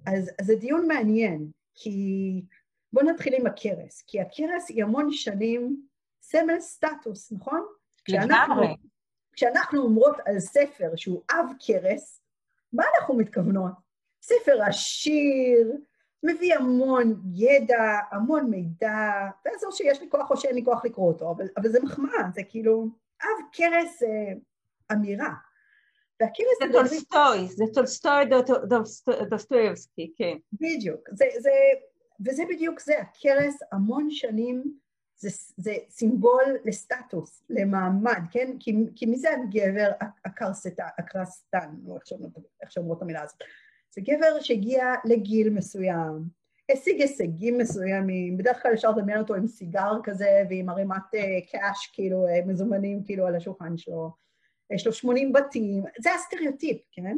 [0.06, 2.42] אז, אז זה דיון מעניין, כי
[2.92, 5.82] בואו נתחיל עם הכרס, כי הכרס היא המון שנים
[6.22, 7.66] סמל סטטוס, נכון?
[8.04, 8.62] כשאנחנו,
[9.32, 12.22] כשאנחנו אומרות על ספר שהוא אב כרס,
[12.72, 13.72] מה אנחנו מתכוונות?
[14.22, 15.72] ספר עשיר,
[16.22, 19.28] מביא המון ידע, המון מידע,
[19.66, 22.42] או שיש לי כוח או שאין לי כוח לקרוא אותו, אבל, אבל זה מחמאה, זה
[22.42, 22.88] כאילו,
[23.22, 24.06] אב כרס זה
[24.92, 25.32] אמירה.
[26.58, 28.24] זה טולסטוי, זה טולסטוי
[29.30, 30.36] דוסטויבסקי, כן.
[30.52, 31.50] בדיוק, זה, זה,
[32.26, 34.78] וזה בדיוק זה, הכרס המון שנים
[35.16, 38.56] זה, זה סימבול לסטטוס, למעמד, כן?
[38.60, 39.90] כי, כי מי זה הגבר
[40.98, 41.96] הכרסתן, או
[42.62, 43.38] איך שאומרות את המילה הזאת?
[43.94, 46.38] זה גבר שהגיע לגיל מסוים,
[46.72, 51.02] השיג הישגים מסוימים, בדרך כלל אפשר לדמיין אותו עם סיגר כזה ועם ערימת
[51.50, 54.10] cash, uh, כאילו, uh, מזומנים כאילו על השולחן שלו,
[54.70, 57.16] יש לו 80 בתים, זה הסטריאוטיפ, כן?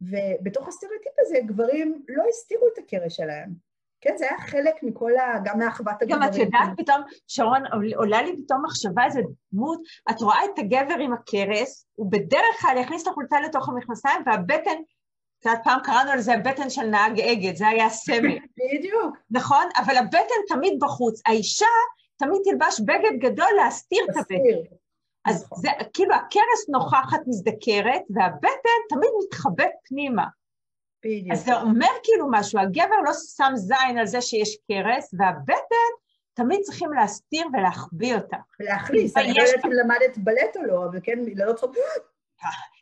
[0.00, 3.67] ובתוך הסטריאוטיפ הזה גברים לא הסתירו את הכרס שלהם.
[4.00, 5.38] כן, זה היה חלק מכל ה...
[5.44, 6.22] גם מאחוות הגברים.
[6.22, 7.62] גם את יודעת פתאום, שרון,
[7.96, 9.20] עולה לי פתאום מחשבה איזה
[9.52, 9.80] דמות,
[10.10, 14.78] את רואה את הגבר עם הכרס, הוא בדרך כלל יכניס את החולצה לתוך המכנסיים, והבטן,
[15.40, 18.38] את יודעת, פעם קראנו לזה הבטן של נהג אגד, זה היה הסמל.
[18.58, 19.16] בדיוק.
[19.30, 19.64] נכון?
[19.76, 21.22] אבל הבטן תמיד בחוץ.
[21.26, 21.66] האישה
[22.16, 24.74] תמיד תלבש בגד גדול להסתיר את הבטן.
[25.24, 25.58] אז נכון.
[25.58, 30.24] זה, כאילו, הכרס נוכחת מזדקרת, והבטן תמיד מתחבאת פנימה.
[31.04, 31.32] בדיוק.
[31.32, 35.92] אז זה אומר כאילו משהו, הגבר לא שם זין על זה שיש קרס, והבטן
[36.34, 38.36] תמיד צריכים להסתיר ולהחביא אותה.
[38.60, 41.76] ולהכניס, אני לא יודעת אם למדת בלט או לא, אבל כן, לא צריכות...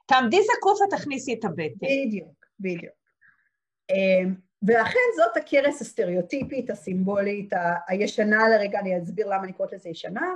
[0.06, 1.86] תעמדי זקוף ותכניסי את הבטן.
[2.06, 2.94] בדיוק, בדיוק.
[3.90, 7.52] אמ, ולכן זאת הכרס הסטריאוטיפית, הסימבולית,
[7.88, 10.34] הישנה לרגע, אני אסביר למה אני קוראת לזה ישנה.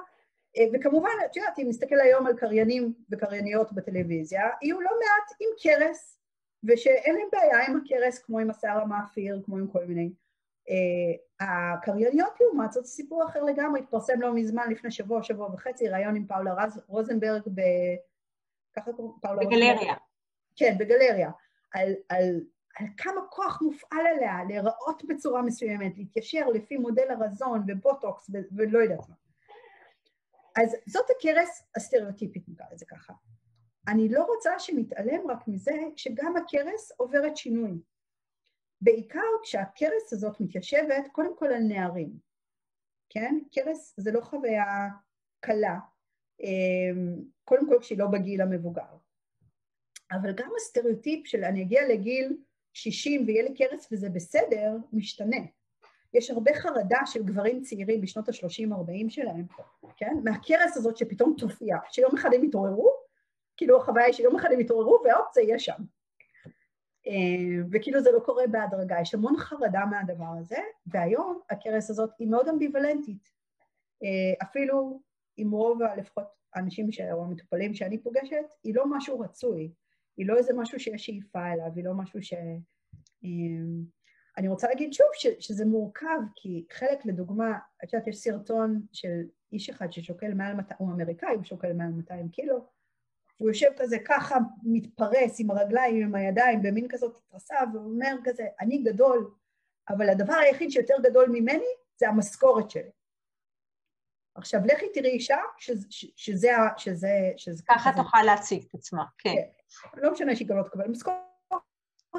[0.57, 5.49] אה, וכמובן, את יודעת, אם נסתכל היום על קריינים וקרייניות בטלוויזיה, יהיו לא מעט עם
[5.63, 6.20] קרס,
[6.65, 10.13] ושאין להם בעיה עם הכרס כמו עם השיער המאפיר, כמו עם כל מיני.
[10.69, 16.17] Uh, הקרייניות לעומת זאת סיפור אחר לגמרי, התפרסם לא מזמן, לפני שבוע, שבוע וחצי, ראיון
[16.17, 17.61] עם פאולה רז, רוזנברג ב...
[18.77, 19.15] ככה קוראים?
[19.23, 19.73] פאולה בגלריה.
[19.73, 19.97] רוזנברג?
[20.57, 21.31] כן, בגלריה.
[21.75, 22.41] על, על,
[22.79, 28.79] על כמה כוח מופעל עליה להיראות בצורה מסוימת, להתיישר לפי מודל הרזון ובוטוקס ו- ולא
[28.79, 29.15] יודעת מה.
[30.57, 33.13] אז זאת הכרס הסטריאוטיפית, נקרא לזה ככה.
[33.89, 37.79] אני לא רוצה שנתעלם רק מזה שגם הכרס עוברת שינוי.
[38.81, 42.11] בעיקר כשהכרס הזאת מתיישבת קודם כל על נערים,
[43.09, 43.39] כן?
[43.53, 44.89] כרס זה לא חוויה
[45.41, 45.79] קלה,
[46.41, 48.97] אמ, קודם כל כשהיא לא בגיל המבוגר.
[50.13, 52.37] אבל גם הסטריאוטיפ של אני אגיע לגיל
[52.73, 55.37] 60 ויהיה לי כרס וזה בסדר, משתנה.
[56.15, 59.47] יש הרבה חרדה של גברים צעירים בשנות ה-30-40 שלהם,
[59.97, 60.17] כן?
[60.25, 63.00] מהכרס הזאת שפתאום תופיע, שיום אחד הם יתעוררו
[63.61, 65.83] כאילו החוויה היא שיום אחד הם יתעוררו והופ זה יהיה שם.
[67.07, 72.29] אה, וכאילו זה לא קורה בהדרגה, יש המון חרדה מהדבר הזה, והיום הכרס הזאת היא
[72.29, 73.29] מאוד אמביוולנטית.
[74.03, 75.01] אה, אפילו
[75.37, 79.73] עם רוב לפחות האנשים או המטופלים שאני פוגשת, היא לא משהו רצוי,
[80.17, 82.33] היא לא איזה משהו שיש שאיפה אליו, היא לא משהו ש...
[82.33, 83.29] אה,
[84.39, 89.23] אני רוצה להגיד שוב ש, שזה מורכב, כי חלק, לדוגמה, את יודעת, יש סרטון של
[89.53, 92.67] איש אחד ששוקל מעל 200, הוא אמריקאי, הוא שוקל מעל 200 קילו,
[93.41, 98.79] הוא יושב כזה ככה, מתפרס עם הרגליים, עם הידיים, במין כזאת התרסה, ואומר כזה, אני
[98.79, 99.31] גדול,
[99.89, 102.91] אבל הדבר היחיד שיותר גדול ממני זה המשכורת שלי.
[104.35, 109.35] עכשיו, לכי תראי אישה שזה, שזה, שזה, שזה ככה תוכל להציג את עצמה, כן.
[109.35, 110.01] כן.
[110.01, 111.21] לא משנה שהיא גם לא תקבל משכורת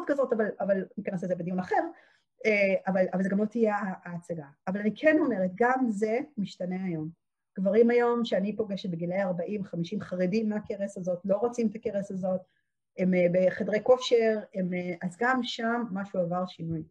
[0.08, 1.82] כזאת, אבל, אבל ניכנס לזה בדיון אחר,
[2.46, 4.46] אה, אבל, אבל זה גם לא תהיה ההצגה.
[4.68, 7.21] אבל אני כן אומרת, גם זה משתנה היום.
[7.60, 9.28] גברים היום שאני פוגשת בגילאי 40-50
[10.02, 12.42] חרדים מהכרס הזאת, לא רוצים את הכרס הזאת,
[12.98, 16.84] הם אה, בחדרי כושר, הם, אה, אז גם שם משהו עבר שינוי.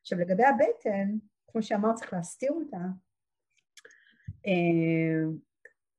[0.00, 2.84] עכשיו לגבי הבטן, כמו שאמרת, צריך להסתיר אותה,
[4.46, 5.32] אה,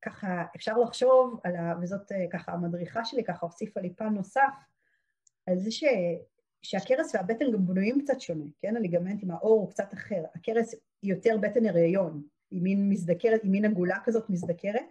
[0.01, 1.73] ככה אפשר לחשוב על ה...
[1.81, 4.53] וזאת ככה המדריכה שלי ככה הוסיפה לי פן נוסף,
[5.45, 5.83] על זה ש,
[6.61, 8.75] שהכרס והבטן גם בנויים קצת שונה, כן?
[8.75, 10.23] הליגמנטים, האור הוא קצת אחר.
[10.35, 14.85] הכרס יותר בטן הריון, היא מין מזדקרת, היא מין עגולה כזאת מזדקרת.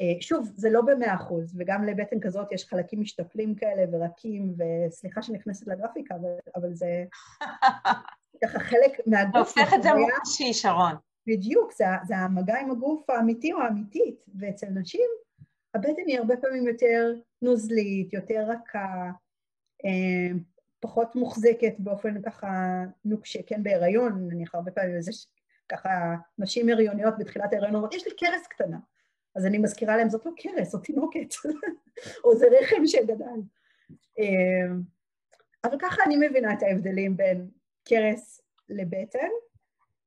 [0.00, 5.22] אה, שוב, זה לא במאה אחוז, וגם לבטן כזאת יש חלקים משתפלים כאלה ורקים, וסליחה
[5.22, 7.04] שנכנסת לגרפיקה, אבל, אבל זה
[8.44, 9.52] ככה חלק מהגוף.
[9.52, 10.94] אתה הופך את זה מוחשי, שרון.
[11.26, 15.08] בדיוק, זה, זה המגע עם הגוף האמיתי או האמיתית, ואצל נשים
[15.74, 19.10] הבטן היא הרבה פעמים יותר נוזלית, יותר רכה,
[19.84, 20.38] אה,
[20.80, 22.48] פחות מוחזקת באופן ככה
[23.04, 25.12] נוקשה, כן, בהיריון, נניח הרבה פעמים זה
[25.68, 28.78] ככה נשים הריוניות בתחילת ההיריון אומרות, יש לי קרס קטנה.
[29.34, 31.34] אז אני מזכירה להם, זאת לא קרס, זאת תינוקת,
[32.24, 33.40] או זה רחם שגדל.
[34.18, 34.74] אה,
[35.64, 37.48] אבל ככה אני מבינה את ההבדלים בין
[37.84, 39.28] קרס לבטן.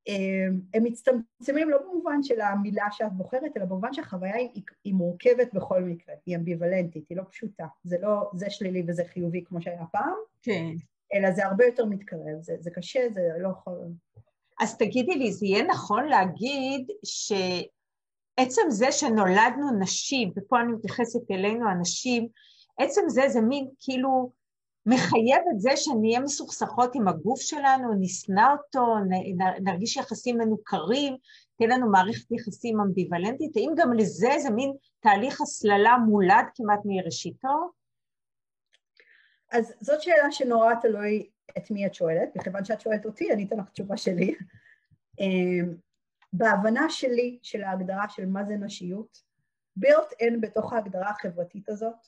[0.08, 5.54] אמ, הם מצטמצמים לא במובן של המילה שאת בוחרת, אלא במובן שהחוויה היא, היא מורכבת
[5.54, 7.66] בכל מקרה, היא אמביוולנטית, היא לא פשוטה.
[7.84, 10.74] זה לא זה שלילי וזה חיובי כמו שהיה פעם, כן.
[11.14, 13.80] אלא זה הרבה יותר מתקרב, זה, זה קשה, זה לא יכול...
[14.62, 21.70] אז תגידי לי, זה יהיה נכון להגיד שעצם זה שנולדנו נשים, ופה אני מתייחסת אלינו
[21.70, 22.28] הנשים,
[22.78, 24.32] עצם זה זה מין כאילו
[24.86, 28.96] מחייב את זה שנהיה מסוכסכות עם הגוף שלנו, נשנא אותו,
[29.62, 31.16] נרגיש יחסים מנוכרים,
[31.58, 37.72] תהיה לנו מערכת יחסים אמביוולנטית, האם גם לזה זה מין תהליך הסללה מולד כמעט מראשיתו?
[39.52, 43.58] אז זאת שאלה שנורא תלוי את מי את שואלת, מכיוון שאת שואלת אותי, אני אתן
[43.58, 44.36] לך תשובה שלי.
[45.20, 45.76] אמ,
[46.34, 49.24] בהבנה שלי של ההגדרה של מה זה נשיות,
[49.80, 52.08] built in בתוך ההגדרה החברתית הזאת,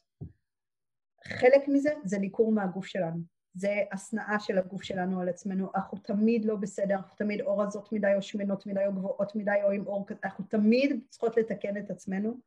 [1.28, 3.20] חלק מזה זה ניכור מהגוף שלנו.
[3.54, 5.72] זה השנאה של הגוף שלנו על עצמנו.
[5.76, 9.60] אנחנו תמיד לא בסדר, אנחנו תמיד או רזות מדי, או שמנות מדי, או גבוהות מדי,
[9.64, 12.40] או עם אור אנחנו תמיד צריכות לתקן את עצמנו.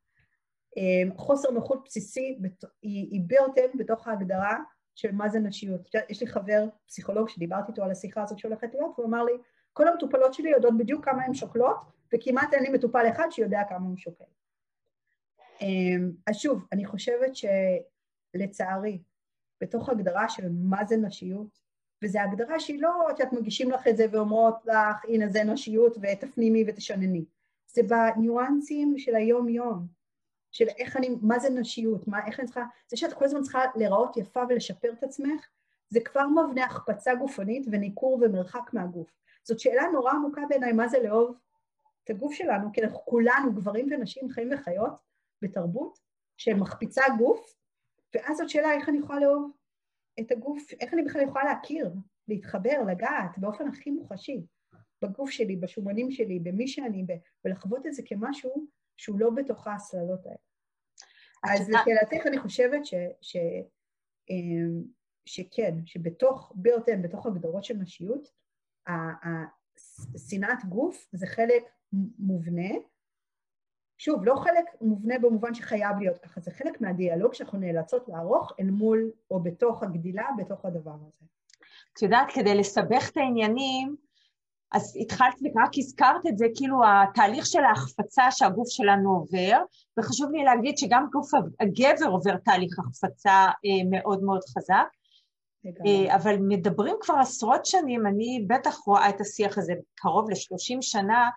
[0.76, 2.38] אמ, חוסר נוחות בסיסי
[2.82, 4.58] היא, היא בירטן בתוך ההגדרה
[4.96, 5.88] של מה זה נשיות.
[6.08, 9.32] יש לי חבר פסיכולוג שדיברתי איתו על השיחה הזאת שהולכת להיות, והוא אמר לי,
[9.72, 11.76] כל המטופלות שלי יודעות בדיוק כמה הן שוקלות,
[12.14, 14.24] וכמעט אין לי מטופל אחד שיודע כמה הוא שוקל.
[15.60, 17.44] אמ, אז שוב, אני חושבת ש...
[18.36, 19.02] לצערי,
[19.60, 21.60] בתוך הגדרה של מה זה נשיות,
[22.04, 26.64] וזו הגדרה שהיא לא שאת מגישים לך את זה ואומרות לך, הנה זה נשיות ותפנימי
[26.68, 27.24] ותשנני.
[27.66, 29.86] זה בניואנסים של היום-יום,
[30.56, 33.60] של איך אני, מה זה נשיות, מה, איך אני צריכה, זה שאת כל הזמן צריכה
[33.76, 35.48] להיראות יפה ולשפר את עצמך,
[35.88, 39.10] זה כבר מבנה החפצה גופנית וניכור ומרחק מהגוף.
[39.44, 41.38] זאת שאלה נורא עמוקה בעיניי, מה זה לאהוב
[42.04, 44.92] את הגוף שלנו, כי אנחנו כולנו, גברים ונשים, חיים וחיות,
[45.42, 45.98] בתרבות
[46.36, 47.54] שמחפיצה גוף,
[48.14, 49.50] ואז זאת שאלה איך אני יכולה לאהוב
[50.20, 51.92] את הגוף, איך אני בכלל יכולה להכיר,
[52.28, 54.46] להתחבר, לגעת באופן הכי מוחשי
[55.02, 57.06] בגוף שלי, בשומנים שלי, במי שאני.
[57.44, 58.66] ולחוות את זה כמשהו
[58.96, 60.36] שהוא לא בתוך ההסללות האלה.
[61.44, 63.36] אז לשאלתך אני חושבת ש, ש,
[64.30, 64.82] אמ,
[65.26, 68.32] שכן, שבתוך בירטן, בתוך הגדרות של נשיות,
[70.28, 71.62] שנאת גוף זה חלק
[72.18, 72.74] מובנה,
[73.98, 78.70] שוב, לא חלק מובנה במובן שחייב להיות ככה, זה חלק מהדיאלוג שאנחנו נאלצות לערוך אל
[78.70, 81.26] מול או בתוך הגדילה, בתוך הדבר הזה.
[81.92, 83.96] את יודעת, כדי לסבך את העניינים,
[84.76, 89.58] אז התחלת ורק הזכרת את זה, כאילו התהליך של ההחפצה שהגוף שלנו עובר,
[89.98, 94.86] וחשוב לי להגיד שגם גוף הגבר עובר תהליך החפצה אה, מאוד מאוד חזק.
[95.86, 101.30] אה, אבל מדברים כבר עשרות שנים, אני בטח רואה את השיח הזה קרוב ל-30 שנה,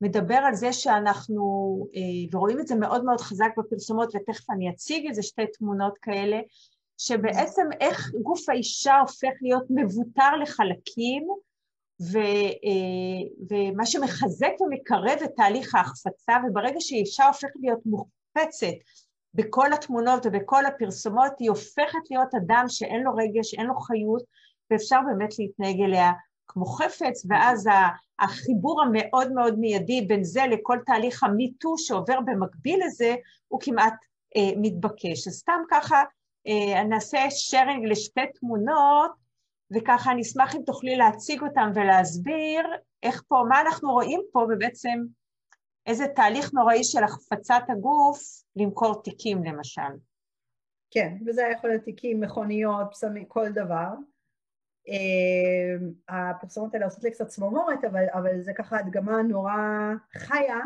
[0.00, 5.06] מדבר על זה שאנחנו, אה, ורואים את זה מאוד מאוד חזק בפרסומות, ותכף אני אציג
[5.06, 6.40] איזה שתי תמונות כאלה,
[6.98, 11.28] שבעצם איך גוף האישה הופך להיות מבוטר לחלקים,
[12.00, 18.76] ו, אה, ומה שמחזק ומקרב את תהליך ההחפצה, וברגע שאישה הופכת להיות מוחפצת
[19.34, 24.22] בכל התמונות ובכל הפרסומות, היא הופכת להיות אדם שאין לו רגש, אין לו חיות,
[24.70, 26.12] ואפשר באמת להתנהג אליה
[26.46, 27.68] כמו חפץ, ואז
[28.18, 33.14] החיבור המאוד מאוד מיידי בין זה לכל תהליך המיטו שעובר במקביל לזה,
[33.48, 33.94] הוא כמעט
[34.36, 35.28] אה, מתבקש.
[35.28, 36.02] אז סתם ככה
[36.46, 39.10] אה, נעשה שיירינג לשתי תמונות,
[39.74, 42.66] וככה אני אשמח אם תוכלי להציג אותם ולהסביר
[43.02, 44.98] איך פה, מה אנחנו רואים פה, ובעצם
[45.86, 48.20] איזה תהליך נוראי של החפצת הגוף
[48.56, 49.92] למכור תיקים למשל.
[50.90, 53.88] כן, וזה יכול להיות תיקים, מכוניות, פסמים, כל דבר.
[54.88, 59.52] Uh, הפרסומות האלה עושות לי קצת צמרמורת, אבל, אבל זה ככה הדגמה נורא
[60.16, 60.60] חיה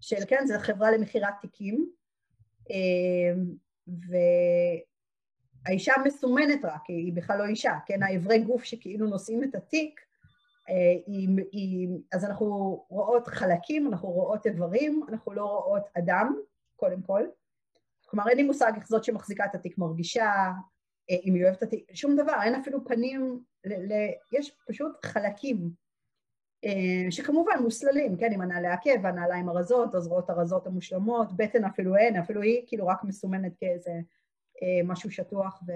[0.00, 1.90] של, כן, זו חברה למכירת תיקים,
[2.68, 2.72] uh,
[5.64, 10.72] והאישה מסומנת רק, היא בכלל לא אישה, כן, האיברי גוף שכאילו נושאים את התיק, uh,
[11.06, 12.46] היא, היא, אז אנחנו
[12.88, 16.36] רואות חלקים, אנחנו רואות איברים, אנחנו לא רואות אדם,
[16.76, 17.22] קודם כל.
[18.06, 20.50] כלומר, אין לי מושג איך זאת שמחזיקה את התיק מרגישה,
[21.10, 25.70] אם היא אוהבת אותי, שום דבר, אין אפילו פנים, ל, ל, יש פשוט חלקים
[26.64, 32.16] אה, שכמובן מוסללים, כן, עם הנעלי עקב, הנעליים הרזות, הזרועות הרזות המושלמות, בטן אפילו אין,
[32.16, 34.00] אפילו היא כאילו רק מסומנת כאיזה אה,
[34.84, 35.72] משהו שטוח, ו,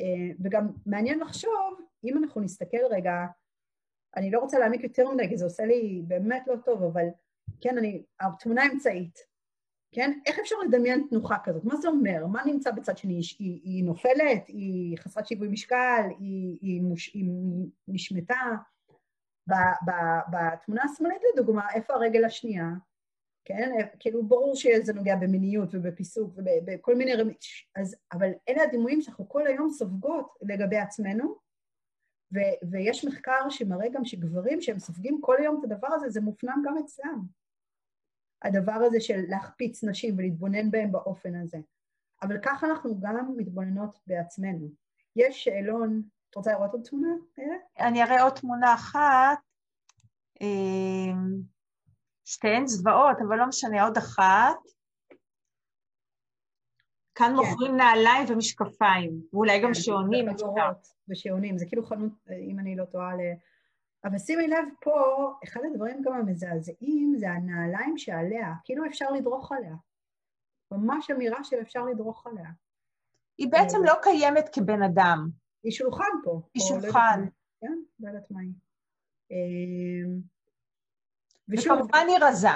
[0.00, 3.26] אה, וגם מעניין לחשוב, אם אנחנו נסתכל רגע,
[4.16, 7.06] אני לא רוצה להעמיק יותר מדי, כי זה עושה לי באמת לא טוב, אבל
[7.60, 9.18] כן, אני, התמונה האמצעית,
[9.92, 10.18] כן?
[10.26, 11.64] איך אפשר לדמיין תנוחה כזאת?
[11.64, 12.26] מה זה אומר?
[12.26, 13.20] מה נמצא בצד שני?
[13.38, 14.48] היא, היא, נופלת?
[14.48, 16.02] היא חסרת שיווי משקל?
[16.18, 17.30] היא, היא, מוש, היא
[17.88, 18.40] נשמטה?
[20.30, 22.66] בתמונה השמאלית לדוגמה, איפה הרגל השנייה?
[23.44, 23.70] כן?
[23.98, 27.44] כאילו ברור שזה נוגע במיניות ובפיסוק ובכל מיני רמיזות,
[27.76, 31.34] אז, אבל אלה הדימויים שאנחנו כל היום סופגות לגבי עצמנו,
[32.34, 32.38] ו,
[32.70, 36.78] ויש מחקר שמראה גם שגברים שהם סופגים כל היום את הדבר הזה, זה מופנם גם
[36.78, 37.20] אצלם.
[38.42, 41.58] הדבר הזה של להחפיץ נשים ולהתבונן בהם באופן הזה.
[42.22, 44.68] אבל ככה אנחנו גם מתבוננות בעצמנו.
[45.16, 47.14] יש שאלון את רוצה לראות עוד תמונה?
[47.78, 49.38] אני אראה עוד תמונה אחת.
[52.24, 54.58] שתיהן זוועות, אבל לא משנה, עוד אחת.
[57.14, 57.34] כאן כן.
[57.34, 60.28] מוכרים נעליים ומשקפיים, ואולי גם כן, שעונים.
[61.08, 62.12] ושעונים, זה כאילו חנות,
[62.50, 63.20] אם אני לא טועה, ל...
[64.04, 64.92] אבל שימי לב פה,
[65.44, 69.74] אחד הדברים גם המזעזעים זה הנעליים שעליה, כאילו אפשר לדרוך עליה.
[70.70, 72.50] ממש אמירה של אפשר לדרוך עליה.
[73.38, 75.28] היא בעצם אה, לא קיימת כבן אדם.
[75.62, 76.40] היא שולחן פה.
[76.54, 77.24] היא לא שולחן.
[77.60, 78.52] כן, לא יודעת מה היא.
[81.50, 82.48] וכמובן היא רזה,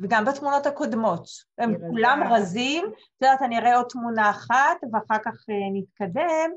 [0.00, 1.28] וגם בתמונות הקודמות.
[1.58, 2.84] הם כולם רזים.
[2.86, 6.50] את יודעת, אני אראה עוד תמונה אחת, ואחר כך אה, נתקדם,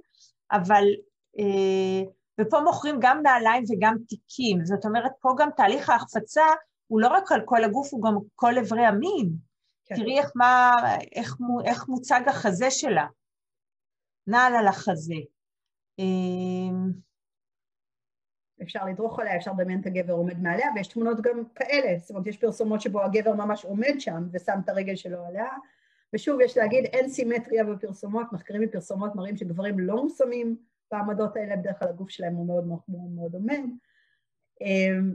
[0.51, 0.84] אבל...
[1.39, 4.65] אה, ופה מוכרים גם נעליים וגם תיקים.
[4.65, 6.45] זאת אומרת, פה גם תהליך ההחפצה
[6.88, 9.30] הוא לא רק על כל הגוף, הוא גם כל אברי המין.
[9.86, 9.95] כן.
[9.95, 10.75] תראי איך, מה,
[11.15, 13.06] איך, איך מוצג החזה שלה.
[14.27, 15.15] נעל על החזה.
[18.62, 22.28] אפשר לדרוך עליה, אפשר לדמיין את הגבר עומד מעליה, ויש תמונות גם כאלה, זאת אומרת,
[22.28, 25.47] יש פרסומות שבו הגבר ממש עומד שם ושם את הרגל שלו עליה,
[26.13, 30.58] ושוב, יש להגיד, אין סימטריה בפרסומות, מחקרים בפרסומות מראים שגברים לא מושמים
[30.91, 33.69] בעמדות האלה, בדרך כלל הגוף שלהם הוא מאוד מאוד, מאוד, מאוד עומד.
[34.62, 35.13] אמ,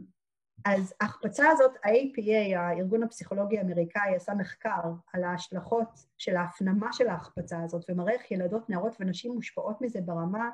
[0.65, 4.83] אז ההחפצה הזאת, ה-APA, הארגון הפסיכולוגי האמריקאי, עשה מחקר
[5.13, 10.51] על ההשלכות של ההפנמה של ההחפצה הזאת, ומראה איך ילדות, נערות ונשים מושפעות מזה ברמה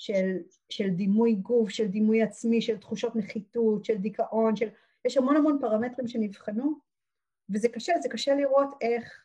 [0.00, 0.36] של,
[0.68, 4.68] של דימוי גוף, של דימוי עצמי, של תחושות נחיתות, של דיכאון, של...
[5.04, 6.72] יש המון המון פרמטרים שנבחנו,
[7.50, 9.24] וזה קשה, זה קשה לראות איך,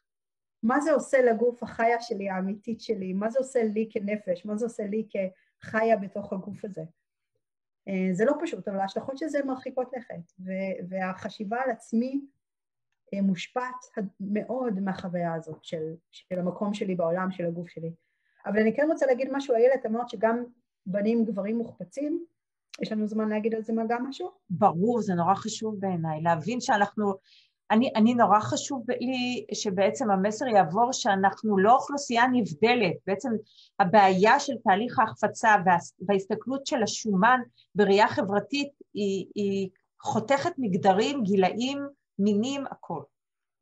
[0.63, 4.65] מה זה עושה לגוף החיה שלי, האמיתית שלי, מה זה עושה לי כנפש, מה זה
[4.65, 6.83] עושה לי כחיה בתוך הגוף הזה.
[7.87, 10.31] אה, זה לא פשוט, אבל ההשלכות של זה מרחיקות לכת,
[10.89, 12.21] והחשיבה על עצמי
[13.13, 13.85] אה, מושפעת
[14.19, 17.91] מאוד מהחוויה הזאת של, של המקום שלי בעולם, של הגוף שלי.
[18.45, 20.43] אבל אני כן רוצה להגיד משהו, איילת, אמרת שגם
[20.85, 22.25] בנים גברים מוחפצים,
[22.81, 24.31] יש לנו זמן להגיד על זה גם משהו?
[24.49, 27.13] ברור, זה נורא חשוב בעיניי, להבין שאנחנו
[27.71, 33.29] אני, אני נורא חשוב לי שבעצם המסר יעבור שאנחנו לא אוכלוסייה נבדלת, בעצם
[33.79, 35.55] הבעיה של תהליך ההחפצה
[36.07, 37.39] וההסתכלות של השומן
[37.75, 39.69] בראייה חברתית היא, היא
[40.01, 41.87] חותכת מגדרים, גילאים,
[42.19, 43.01] מינים, הכל.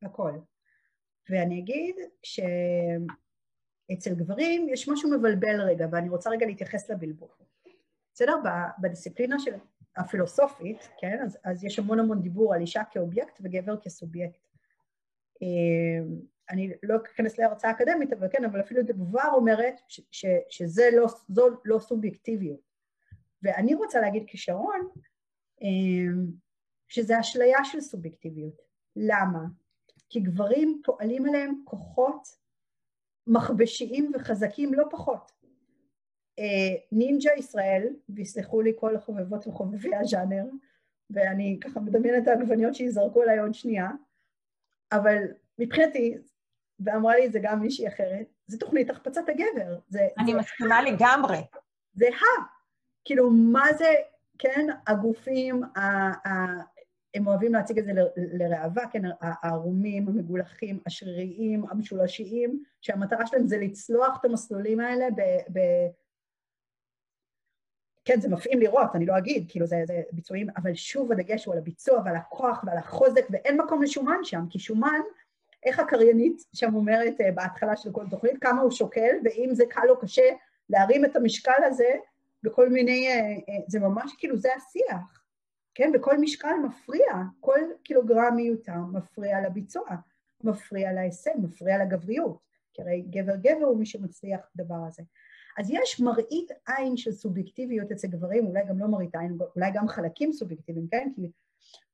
[0.02, 0.32] הכל.
[1.30, 1.96] ואני אגיד
[3.92, 7.30] שאצל גברים יש משהו מבלבל רגע, ואני רוצה רגע להתייחס לבלבול.
[8.14, 8.36] בסדר?
[8.82, 9.52] בדיסציפלינה של
[9.98, 11.20] הפילוסופית, כן?
[11.24, 14.48] אז, אז יש המון המון דיבור על אישה כאובייקט וגבר כסובייקט.
[15.42, 16.20] אמ,
[16.50, 21.08] אני לא אכנס להרצאה אקדמית, אבל כן, אבל אפילו דבובר אומרת ש, ש, שזה לא,
[21.30, 22.74] זו לא סובייקטיביות.
[23.42, 24.88] ואני רוצה להגיד כשרון,
[25.62, 26.26] אמ,
[26.88, 28.62] שזה אשליה של סובייקטיביות.
[28.96, 29.46] למה?
[30.10, 32.43] כי גברים פועלים עליהם כוחות
[33.28, 35.32] מכבשיים וחזקים לא פחות.
[36.40, 40.46] אה, נינג'ה ישראל, ויסלחו לי כל החובבות וחובבי הז'אנר,
[41.10, 43.90] ואני ככה מדמיינת את העגבניות שיזרקו עליי עוד שנייה,
[44.92, 45.24] אבל
[45.60, 46.18] מבחינתי,
[46.80, 49.80] ואמרה לי את זה גם מישהי אחרת, זה תוכנית החפצת הגבר.
[49.88, 51.38] זה, אני זה מסכימה לגמרי.
[51.94, 52.44] זה ה.
[53.06, 53.94] כאילו, מה זה,
[54.40, 55.80] כן, הגופים, ה,
[56.28, 56.32] ה,
[57.14, 64.18] הם אוהבים להציג את זה לראווה, כן, הערומים, המגולחים, השריריים, המשולשיים, שהמטרה שלהם זה לצלוח
[64.20, 65.22] את המסלולים האלה ב,
[65.54, 65.60] ב,
[68.06, 71.54] כן, זה מפעים לראות, אני לא אגיד, כאילו זה, זה ביצועים, אבל שוב הדגש הוא
[71.54, 75.02] על הביצוע ועל הכוח ועל החוזק, ואין מקום לשומן שם, כי שומן,
[75.66, 79.90] איך הקריינית שם אומרת uh, בהתחלה של כל תוכנית, כמה הוא שוקל, ואם זה קל
[79.90, 80.30] או קשה
[80.70, 81.90] להרים את המשקל הזה
[82.44, 85.23] בכל מיני, uh, uh, זה ממש כאילו, זה השיח,
[85.76, 85.92] כן?
[85.96, 89.86] וכל משקל מפריע, כל קילוגרם מיותר מפריע לביצוע,
[90.44, 92.38] מפריע להישג, מפריע לגבריות,
[92.74, 95.04] כי הרי גבר גבר הוא מי שמצליח את הדבר הזה.
[95.58, 99.88] אז יש מראית עין של סובייקטיביות אצל גברים, אולי גם לא מראית עין, אולי גם
[99.88, 101.10] חלקים סובייקטיביים, כן?
[101.16, 101.32] כי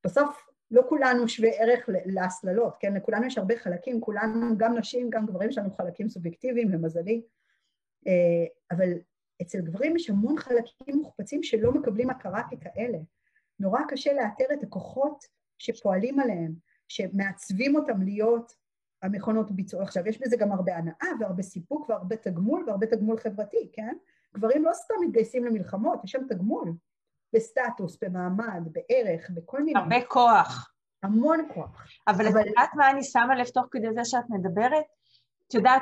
[0.03, 2.93] בסוף לא כולנו שווי ערך להסללות, כן?
[2.93, 7.21] לכולנו יש הרבה חלקים, כולנו, גם נשים, גם גברים, יש לנו חלקים סובייקטיביים, למזלי.
[8.07, 8.89] אה, אבל
[9.41, 12.97] אצל גברים יש המון חלקים מוחפצים שלא מקבלים הכרה ככאלה.
[13.59, 15.25] נורא קשה לאתר את הכוחות
[15.57, 16.53] שפועלים עליהם,
[16.87, 18.53] שמעצבים אותם להיות
[19.01, 19.83] המכונות ביצוע.
[19.83, 23.95] עכשיו, יש בזה גם הרבה הנאה והרבה סיפוק והרבה תגמול והרבה תגמול חברתי, כן?
[24.35, 26.73] גברים לא סתם מתגייסים למלחמות, יש שם תגמול.
[27.33, 29.79] בסטטוס, במעמד, בערך, בכל מיני...
[29.79, 30.73] הרבה כוח.
[31.03, 31.87] המון כוח.
[32.07, 34.83] אבל את יודעת מה אני שמה לב תוך כדי זה שאת מדברת?
[35.47, 35.81] את יודעת,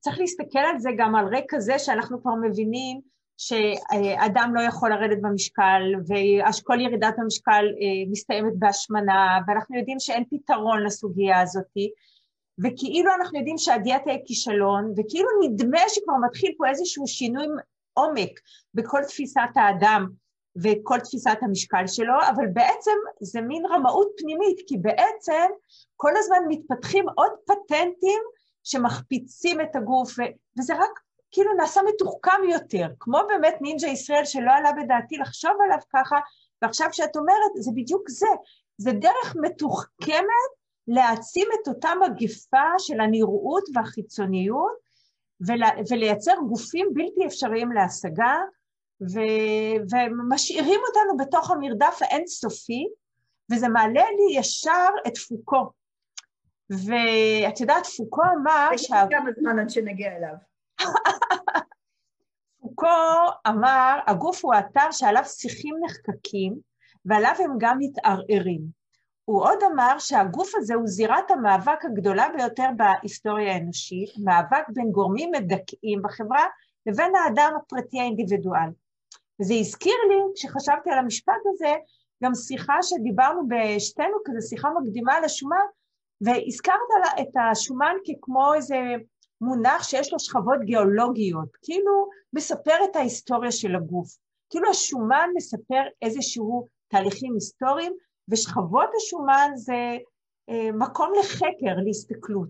[0.00, 3.00] צריך להסתכל על זה גם על רקע זה שאנחנו כבר מבינים
[3.42, 10.82] שאדם לא יכול לרדת במשקל, וכל ירידת המשקל אה, מסתיימת בהשמנה, ואנחנו יודעים שאין פתרון
[10.82, 11.74] לסוגיה הזאת,
[12.64, 17.46] וכאילו אנחנו יודעים שהדיאטה היא כישלון, וכאילו נדמה שכבר מתחיל פה איזשהו שינוי
[17.94, 18.40] עומק
[18.74, 20.06] בכל תפיסת האדם
[20.62, 25.46] וכל תפיסת המשקל שלו, אבל בעצם זה מין רמאות פנימית, כי בעצם
[25.96, 28.22] כל הזמן מתפתחים עוד פטנטים
[28.64, 30.12] שמחפיצים את הגוף,
[30.58, 31.00] וזה רק
[31.32, 36.16] כאילו נעשה מתוחכם יותר, כמו באמת נינג'ה ישראל שלא עלה בדעתי לחשוב עליו ככה,
[36.62, 38.26] ועכשיו כשאת אומרת, זה בדיוק זה,
[38.78, 40.52] זה דרך מתוחכמת
[40.88, 44.82] להעצים את אותה מגיפה של הנראות והחיצוניות,
[45.90, 48.36] ולייצר גופים בלתי אפשריים להשגה,
[49.00, 52.88] ו- ומשאירים אותנו בתוך המרדף האינסופי,
[53.52, 55.70] וזה מעלה לי ישר את פוקו.
[56.70, 58.70] ואת יודעת, פוקו אמר...
[58.74, 59.04] יש שה...
[59.10, 60.51] כמה זמן עד שנגיע אליו.
[62.60, 62.86] פוקו
[63.48, 66.58] אמר, הגוף הוא האתר שעליו שיחים נחקקים,
[67.04, 68.82] ועליו הם גם מתערערים.
[69.24, 75.30] הוא עוד אמר שהגוף הזה הוא זירת המאבק הגדולה ביותר בהיסטוריה האנושית, מאבק בין גורמים
[75.30, 76.46] מדכאים בחברה
[76.86, 78.68] לבין האדם הפרטי האינדיבידואל.
[79.40, 81.74] וזה הזכיר לי, כשחשבתי על המשפט הזה,
[82.24, 85.66] גם שיחה שדיברנו בשתינו, כזה שיחה מקדימה על השומן,
[86.20, 86.76] והזכרת
[87.20, 88.76] את השומן ככמו איזה
[89.42, 94.16] מונח שיש לו שכבות גיאולוגיות, כאילו מספר את ההיסטוריה של הגוף.
[94.50, 97.92] כאילו השומן מספר איזשהו תהליכים היסטוריים,
[98.28, 99.96] ושכבות השומן זה
[100.50, 102.48] אה, מקום לחקר, להסתכלות.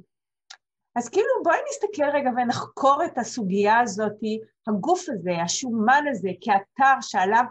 [0.97, 4.21] אז כאילו בואי נסתכל רגע ונחקור את הסוגיה הזאת,
[4.67, 7.45] הגוף הזה, השומן הזה, כאתר שעליו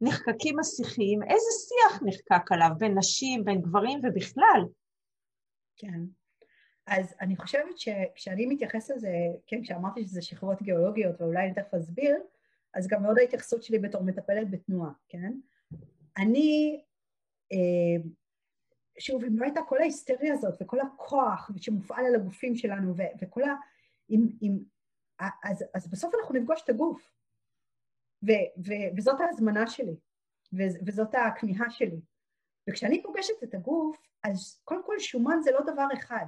[0.00, 4.62] נחקקים השיחים, איזה שיח נחקק עליו בין נשים, בין גברים ובכלל?
[5.76, 6.19] כן.
[6.90, 9.12] אז אני חושבת שכשאני מתייחס לזה,
[9.46, 12.16] כן, כשאמרתי שזה שכבות גיאולוגיות, ואולי אני תכף אסביר,
[12.74, 15.32] אז גם מאוד ההתייחסות שלי בתור מטפלת בתנועה, כן?
[16.16, 16.80] אני
[17.52, 18.08] אה,
[18.98, 23.54] שוב, אם לא הייתה כל ההיסטריה הזאת וכל הכוח שמופעל על הגופים שלנו וכל ה...
[24.10, 24.58] אם, אם,
[25.44, 27.12] אז, אז בסוף אנחנו נפגוש את הגוף.
[28.26, 29.96] ו- ו- וזאת ההזמנה שלי,
[30.52, 32.00] ו- וזאת הכמיהה שלי.
[32.68, 36.26] וכשאני פוגשת את הגוף, אז קודם כל שומן זה לא דבר אחד.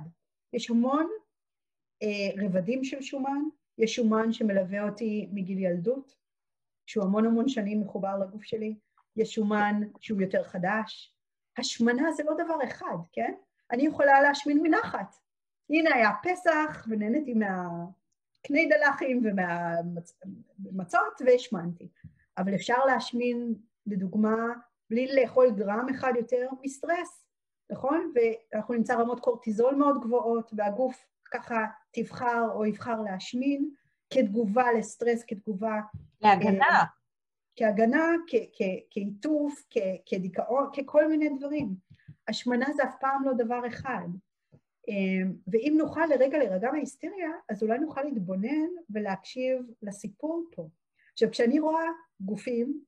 [0.53, 1.07] יש המון
[2.03, 3.43] אה, רבדים של שומן,
[3.79, 6.15] יש שומן שמלווה אותי מגיל ילדות,
[6.87, 8.75] שהוא המון המון שנים מחובר לגוף שלי,
[9.17, 11.15] יש שומן שהוא יותר חדש,
[11.59, 13.33] השמנה זה לא דבר אחד, כן?
[13.71, 15.17] אני יכולה להשמין מנחת.
[15.71, 21.89] הנה היה פסח ונהניתי מהקני דלחים ומהמצות והשמנתי.
[22.39, 23.55] אבל אפשר להשמין,
[23.87, 24.37] לדוגמה,
[24.91, 27.22] בלי לאכול גרם אחד יותר מסטרס,
[27.73, 28.13] נכון?
[28.15, 33.71] ואנחנו נמצא רמות קורטיזול מאוד גבוהות, והגוף ככה תבחר או יבחר להשמין
[34.11, 35.81] כתגובה לסטרס, כתגובה...
[36.21, 36.65] להגנה.
[36.65, 36.85] אה,
[37.57, 38.07] כהגנה,
[38.91, 39.65] כעיטוף,
[40.07, 41.75] כדיכאון, ככל מיני דברים.
[42.29, 44.09] השמנה זה אף פעם לא דבר אחד.
[44.89, 50.69] אמ, ואם נוכל לרגע להירגע מההיסטריה, אז אולי נוכל להתבונן ולהקשיב לסיפור פה.
[51.13, 51.87] עכשיו, כשאני רואה
[52.21, 52.81] גופים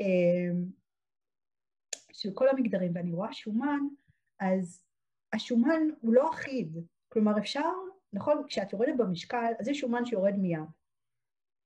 [0.00, 0.64] אמ,
[2.12, 3.80] של כל המגדרים ואני רואה שומן,
[4.40, 4.82] אז
[5.32, 6.76] השומן הוא לא אחיד.
[7.08, 7.70] כלומר, אפשר,
[8.12, 10.60] נכון, כשאת יורדת במשקל, אז יש שומן שיורד מיד.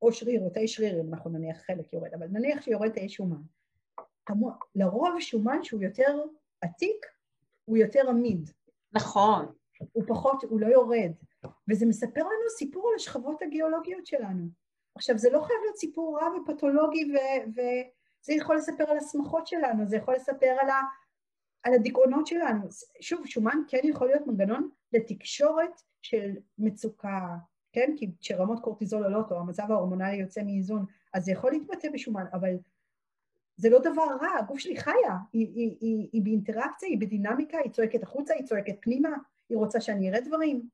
[0.03, 3.43] או שריר או תאי שריר, אם אנחנו נניח חלק יורד, אבל נניח שיורד תאי שומן.
[4.75, 6.23] לרוב שומן שהוא יותר
[6.61, 7.07] עתיק,
[7.65, 8.51] הוא יותר עמיד.
[8.93, 9.47] נכון.
[9.93, 11.13] הוא פחות, הוא לא יורד.
[11.69, 14.49] וזה מספר לנו סיפור על השכבות הגיאולוגיות שלנו.
[14.95, 17.13] עכשיו, זה לא חייב להיות סיפור רע ופתולוגי,
[17.49, 20.81] וזה יכול לספר על השמחות שלנו, זה יכול לספר על, ה...
[21.65, 22.69] על הדיכאונות שלנו.
[23.01, 27.37] שוב, שומן כן יכול להיות מנגנון לתקשורת של מצוקה,
[27.73, 27.95] כן?
[27.97, 30.85] כי כשרמות קורטיזול עולות או המצב ההורמונלי יוצא מאיזון,
[31.15, 32.55] אז זה יכול להתבטא בשומן, אבל
[33.57, 37.73] זה לא דבר רע, הגוף שלי חיה, היא, היא, היא, היא באינטראקציה, היא בדינמיקה, היא
[37.73, 39.17] צועקת החוצה, היא צועקת פנימה,
[39.49, 40.69] היא רוצה שאני אראה דברים.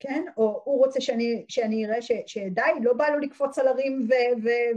[0.00, 0.24] כן?
[0.36, 4.08] או הוא רוצה שאני, שאני אראה ש, שדי, לא בא לו לקפוץ על הרים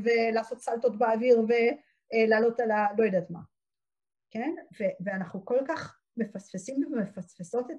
[0.04, 2.88] ולעשות סלטות באוויר ולעלות על ה...
[2.98, 3.39] לא יודעת מה,
[4.32, 4.55] כן?
[4.80, 7.78] ו, ואנחנו כל כך מפספסים ומפספסות את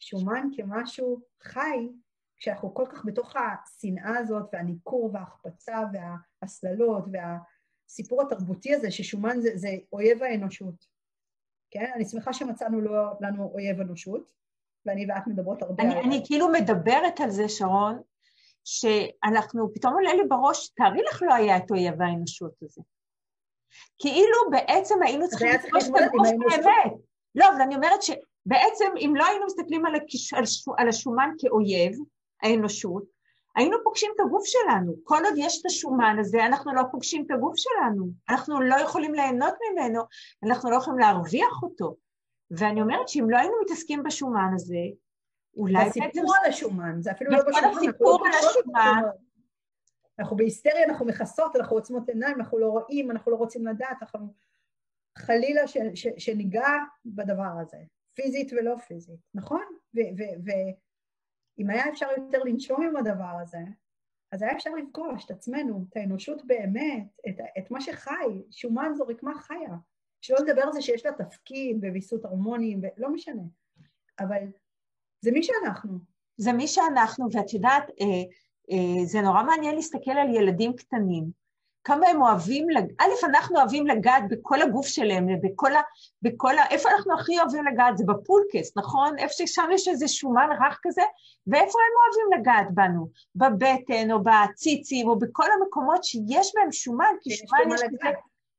[0.00, 1.88] השומן כמשהו חי,
[2.36, 9.68] כשאנחנו כל כך בתוך השנאה הזאת והניכור וההחפצה וההסללות והסיפור התרבותי הזה ששומן זה, זה
[9.92, 10.86] אויב האנושות.
[11.70, 11.90] כן?
[11.94, 14.32] אני שמחה שמצאנו לו, לנו אויב אנושות,
[14.86, 16.04] ואני ואת מדברות הרבה אני, על...
[16.04, 18.02] אני כאילו מדברת על זה, שרון,
[18.64, 22.82] שאנחנו, פתאום עולה לי בראש, תארי לך לא היה את אויב האנושות הזה.
[23.98, 26.92] כאילו בעצם היינו צריכים לפגוש את הגוף באמת.
[27.34, 30.44] לא, אבל אני אומרת שבעצם אם לא היינו מסתכלים על, הכיש, על,
[30.78, 31.92] על השומן כאויב,
[32.42, 33.04] האנושות,
[33.56, 34.94] היינו פוגשים את הגוף שלנו.
[35.04, 38.06] כל עוד יש את השומן הזה, אנחנו לא פוגשים את הגוף שלנו.
[38.28, 40.02] אנחנו לא יכולים ליהנות ממנו,
[40.44, 41.96] אנחנו לא יכולים להרוויח אותו.
[42.50, 44.76] ואני אומרת שאם לא היינו מתעסקים בשומן הזה,
[45.56, 45.84] אולי.
[45.84, 49.02] הסיפור על השומן, זה אפילו לא בשומן, הסיפור לא על השומן.
[50.18, 54.34] אנחנו בהיסטריה, אנחנו מכסות, אנחנו עוצמות עיניים, אנחנו לא רואים, אנחנו לא רוצים לדעת, אנחנו
[55.18, 56.68] חלילה ש, ש, שניגע
[57.04, 57.78] בדבר הזה,
[58.14, 59.64] פיזית ולא פיזית, נכון?
[59.94, 63.58] ואם היה אפשר יותר לנשום עם הדבר הזה,
[64.32, 69.06] אז היה אפשר לפגוש את עצמנו, את האנושות באמת, את, את מה שחי, שומן זו
[69.06, 69.74] רקמה חיה.
[70.20, 73.42] שלא לדבר על זה שיש לה תפקיד בוויסות הרמונים, ולא משנה.
[74.20, 74.42] אבל
[75.20, 75.98] זה מי שאנחנו.
[76.36, 78.22] זה מי שאנחנו, ואת יודעת, אה,
[79.04, 81.42] זה נורא מעניין להסתכל על ילדים קטנים.
[81.84, 82.66] כמה הם אוהבים.
[83.00, 85.80] א', אנחנו אוהבים לגעת בכל הגוף שלהם, בכל ה...
[86.22, 86.66] בכל ה...
[86.70, 87.98] איפה אנחנו הכי אוהבים לגעת?
[87.98, 89.18] זה בפולקס, נכון?
[89.18, 91.02] איפה ששם יש איזה שומן רך כזה,
[91.46, 93.08] ואיפה הם אוהבים לגעת בנו?
[93.34, 98.10] בבטן, או בציצים, או בכל המקומות שיש בהם שומן, כי שומן יש כזה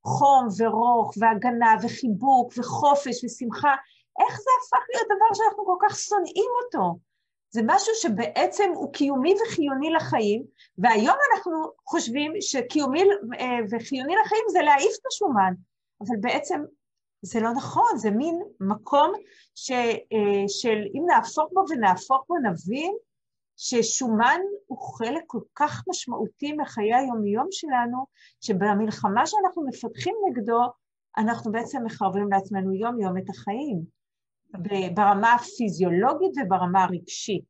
[0.05, 3.75] חום ורוך והגנה וחיבוק וחופש ושמחה,
[4.19, 6.97] איך זה הפך להיות דבר שאנחנו כל כך שונאים אותו?
[7.53, 10.43] זה משהו שבעצם הוא קיומי וחיוני לחיים,
[10.77, 11.51] והיום אנחנו
[11.85, 13.03] חושבים שקיומי
[13.39, 15.53] אה, וחיוני לחיים זה להעיף את השומן,
[16.01, 16.61] אבל בעצם
[17.21, 19.11] זה לא נכון, זה מין מקום
[19.55, 22.95] ש, אה, של אם נהפוך בו ונהפוך בו נבין
[23.57, 28.05] ששומן הוא חלק כל כך משמעותי מחיי היומיום שלנו,
[28.41, 30.61] שבמלחמה שאנחנו מפתחים נגדו,
[31.17, 34.02] אנחנו בעצם מחרבים לעצמנו יום-יום את החיים,
[34.95, 37.45] ברמה הפיזיולוגית וברמה הרגשית.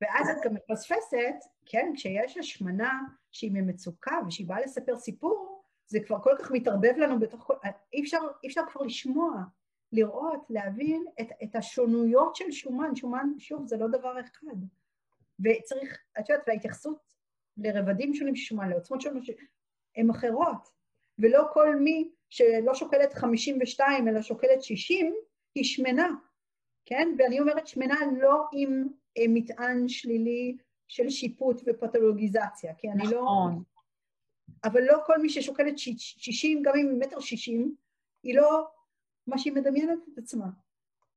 [0.00, 1.34] ואז את גם מפספסת,
[1.66, 3.00] כן, כשיש השמנה
[3.32, 7.54] שהיא ממצוקה ושהיא באה לספר סיפור, זה כבר כל כך מתערבב לנו בתוך כל...
[7.92, 9.32] אי אפשר, אי אפשר כבר לשמוע,
[9.92, 12.96] לראות, להבין את, את השונויות של שומן.
[12.96, 14.56] שומן, שוב, זה לא דבר אחד.
[15.44, 17.14] וצריך, את יודעת, וההתייחסות
[17.56, 19.22] לרבדים שונים של שומן, לעוצמות שונות,
[19.96, 20.68] הן אחרות.
[21.18, 25.14] ולא כל מי שלא שוקלת 52 אלא שוקלת 60,
[25.58, 26.08] היא שמנה,
[26.84, 27.08] כן?
[27.18, 28.88] ואני אומרת שמנה לא עם
[29.18, 30.56] אה, מטען שלילי
[30.88, 33.22] של שיפוט ופתולוגיזציה, כי אני לא...
[33.22, 33.62] נכון.
[34.64, 37.74] אבל לא כל מי ששוקלת 60, גם אם היא מטר 60,
[38.22, 38.66] היא לא
[39.26, 40.46] מה שהיא מדמיינת את עצמה.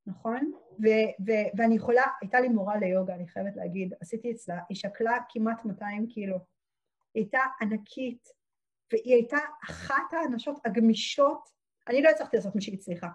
[0.06, 0.52] נכון?
[0.84, 5.18] ו- ו- ואני יכולה, הייתה לי מורה ליוגה, אני חייבת להגיד, עשיתי אצלה, היא שקלה
[5.30, 6.38] כמעט 200 קילו.
[7.14, 8.28] היא הייתה ענקית,
[8.92, 11.50] והיא הייתה אחת האנשות הגמישות,
[11.88, 13.08] אני לא הצלחתי לעשות מה שהיא הצליחה.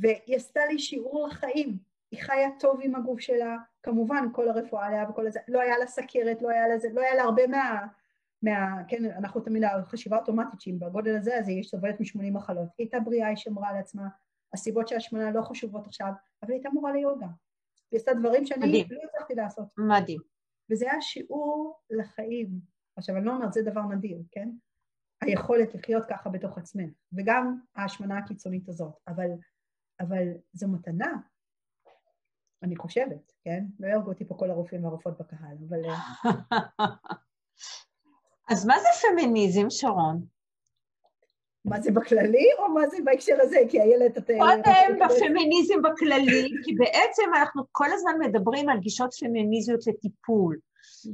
[0.00, 1.78] והיא עשתה לי שיעור לחיים.
[2.10, 5.86] היא חיה טוב עם הגוף שלה, כמובן כל הרפואה עליה וכל הזה, לא היה לה
[5.86, 7.86] סכרת, לא היה לה זה, לא היה לה הרבה מה...
[8.42, 12.68] מה כן, אנחנו תמיד, החשיבה האוטומטית שהיא בגודל הזה, אז היא סובלת מ-80 מחלות.
[12.78, 14.08] היא הייתה בריאה, היא שמרה על עצמה,
[14.54, 17.26] הסיבות של השמנה לא חשובות עכשיו, אבל היא הייתה מורה ליוגה.
[17.90, 18.86] היא עשתה דברים שאני מדהים.
[18.90, 19.64] לא הצלחתי לעשות.
[19.78, 20.20] מדהים.
[20.70, 22.48] וזה היה שיעור לחיים.
[22.96, 24.48] עכשיו, אני לא אומרת, זה דבר נדיר, כן?
[25.20, 28.94] היכולת לחיות ככה בתוך עצמך, וגם ההשמנה הקיצונית הזאת.
[29.08, 29.26] אבל,
[30.00, 31.12] אבל זו מתנה,
[32.62, 33.64] אני חושבת, כן?
[33.80, 35.84] לא יהרגו אותי פה כל הרופאים והרופאות בקהל, אבל...
[35.84, 35.98] אה,
[38.50, 40.26] אז מה זה פמיניזם, שרון?
[41.64, 43.58] מה זה בכללי, או מה זה בהקשר הזה?
[43.68, 44.26] כי איילת, את...
[44.26, 50.58] קודם בפמיניזם בכללי, כי בעצם אנחנו כל הזמן מדברים על גישות פמיניזיות לטיפול.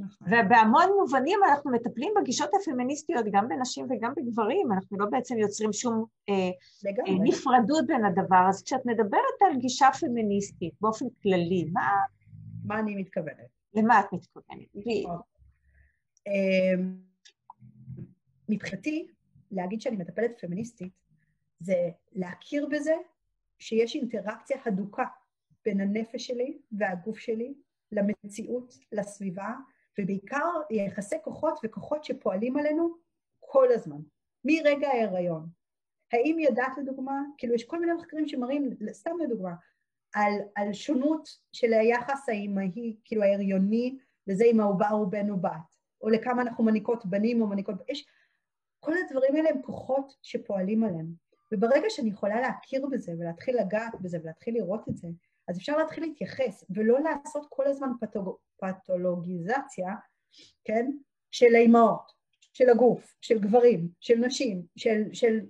[0.00, 0.28] נכון.
[0.28, 6.04] ובהמון מובנים אנחנו מטפלים בגישות הפמיניסטיות גם בנשים וגם בגברים, אנחנו לא בעצם יוצרים שום
[6.28, 6.50] אה,
[6.86, 8.48] אה, נפרדות בין הדבר.
[8.48, 11.88] אז כשאת מדברת על גישה פמיניסטית באופן כללי, מה...
[12.64, 13.48] מה אני מתכוונת?
[13.74, 14.66] למה את מתכוונת?
[14.74, 15.20] נכון.
[16.26, 16.96] אמ,
[18.48, 19.06] מבחינתי,
[19.50, 20.92] להגיד שאני מטפלת פמיניסטית,
[21.60, 22.94] זה להכיר בזה
[23.58, 25.04] שיש אינטראקציה הדוקה
[25.64, 27.54] בין הנפש שלי והגוף שלי
[27.92, 29.54] למציאות, לסביבה,
[29.98, 32.96] ובעיקר יחסי כוחות וכוחות שפועלים עלינו
[33.40, 34.00] כל הזמן,
[34.44, 35.46] מרגע ההיריון.
[36.12, 39.54] האם ידעת לדוגמה, כאילו יש כל מיני מחקרים שמראים, סתם לדוגמה,
[40.14, 45.76] על, על שונות של היחס האימהי, כאילו ההריוני, לזה אם העובר הוא בן או בת,
[46.02, 47.74] או לכמה אנחנו מניקות בנים או מניקות...
[47.88, 48.06] יש...
[48.80, 51.06] כל הדברים האלה הם כוחות שפועלים עליהם.
[51.52, 55.08] וברגע שאני יכולה להכיר בזה ולהתחיל לגעת בזה ולהתחיל לראות את זה,
[55.50, 58.36] אז אפשר להתחיל להתייחס ולא לעשות כל הזמן פתוג...
[58.60, 59.94] פתולוגיזציה,
[60.64, 60.90] כן,
[61.30, 62.12] של האימהות,
[62.52, 65.40] של הגוף, של גברים, של נשים, של, של...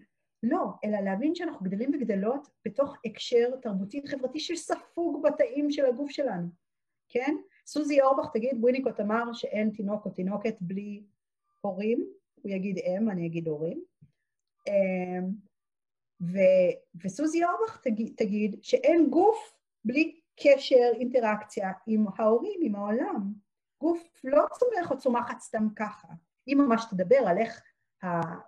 [0.42, 6.48] לא, אלא להבין שאנחנו גדלים וגדלות בתוך הקשר תרבותי חברתי שספוג בתאים של הגוף שלנו,
[7.08, 7.36] כן?
[7.66, 11.02] סוזי אורבך תגיד, וויניקוט אמר שאין תינוק או תינוקת בלי
[11.60, 12.06] הורים,
[12.42, 13.84] הוא יגיד אם, אני אגיד הורים.
[14.68, 15.30] אמ,
[16.20, 16.38] ו,
[17.04, 23.32] וסוזי אורבך תגיד, תגיד שאין גוף בלי קשר, אינטראקציה עם ההורים, עם העולם.
[23.80, 26.08] גוף לא צומח או צומחת סתם ככה.
[26.46, 27.62] היא ממש תדבר על איך.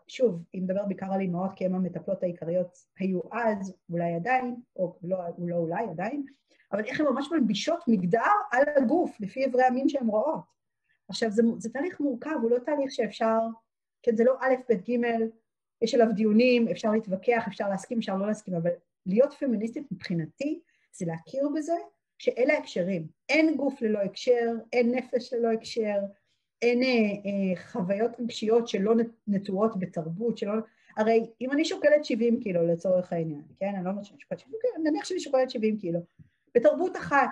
[0.09, 4.99] שוב, היא מדברת בעיקר על אימהות כי הן המטפלות העיקריות היו אז, אולי עדיין, או
[5.03, 6.25] לא, לא אולי עדיין,
[6.73, 8.21] אבל איך הן ממש מלבישות מגדר
[8.53, 10.45] על הגוף, לפי אברי המין שהן רואות.
[11.09, 13.39] עכשיו, זה, זה תהליך מורכב, הוא לא תהליך שאפשר,
[14.03, 15.01] כן, זה לא א', ב', ג',
[15.83, 18.71] יש עליו דיונים, אפשר להתווכח, אפשר להסכים, אפשר לא להסכים, אבל
[19.07, 20.61] להיות פמיניסטית מבחינתי
[20.93, 21.77] זה להכיר בזה
[22.19, 23.07] שאלה הקשרים.
[23.29, 25.99] אין גוף ללא הקשר, אין נפש ללא הקשר,
[26.63, 28.95] אין אה, אה, חוויות רגשיות שלא
[29.27, 30.53] נטועות בתרבות, שלא...
[30.97, 33.73] הרי אם אני שוקלת 70 קילו לצורך העניין, כן?
[33.77, 36.01] אני לא אומרת שאני שוקלת 70 קילו, נניח שאני שוקלת 70 קילו.
[36.55, 37.31] בתרבות אחת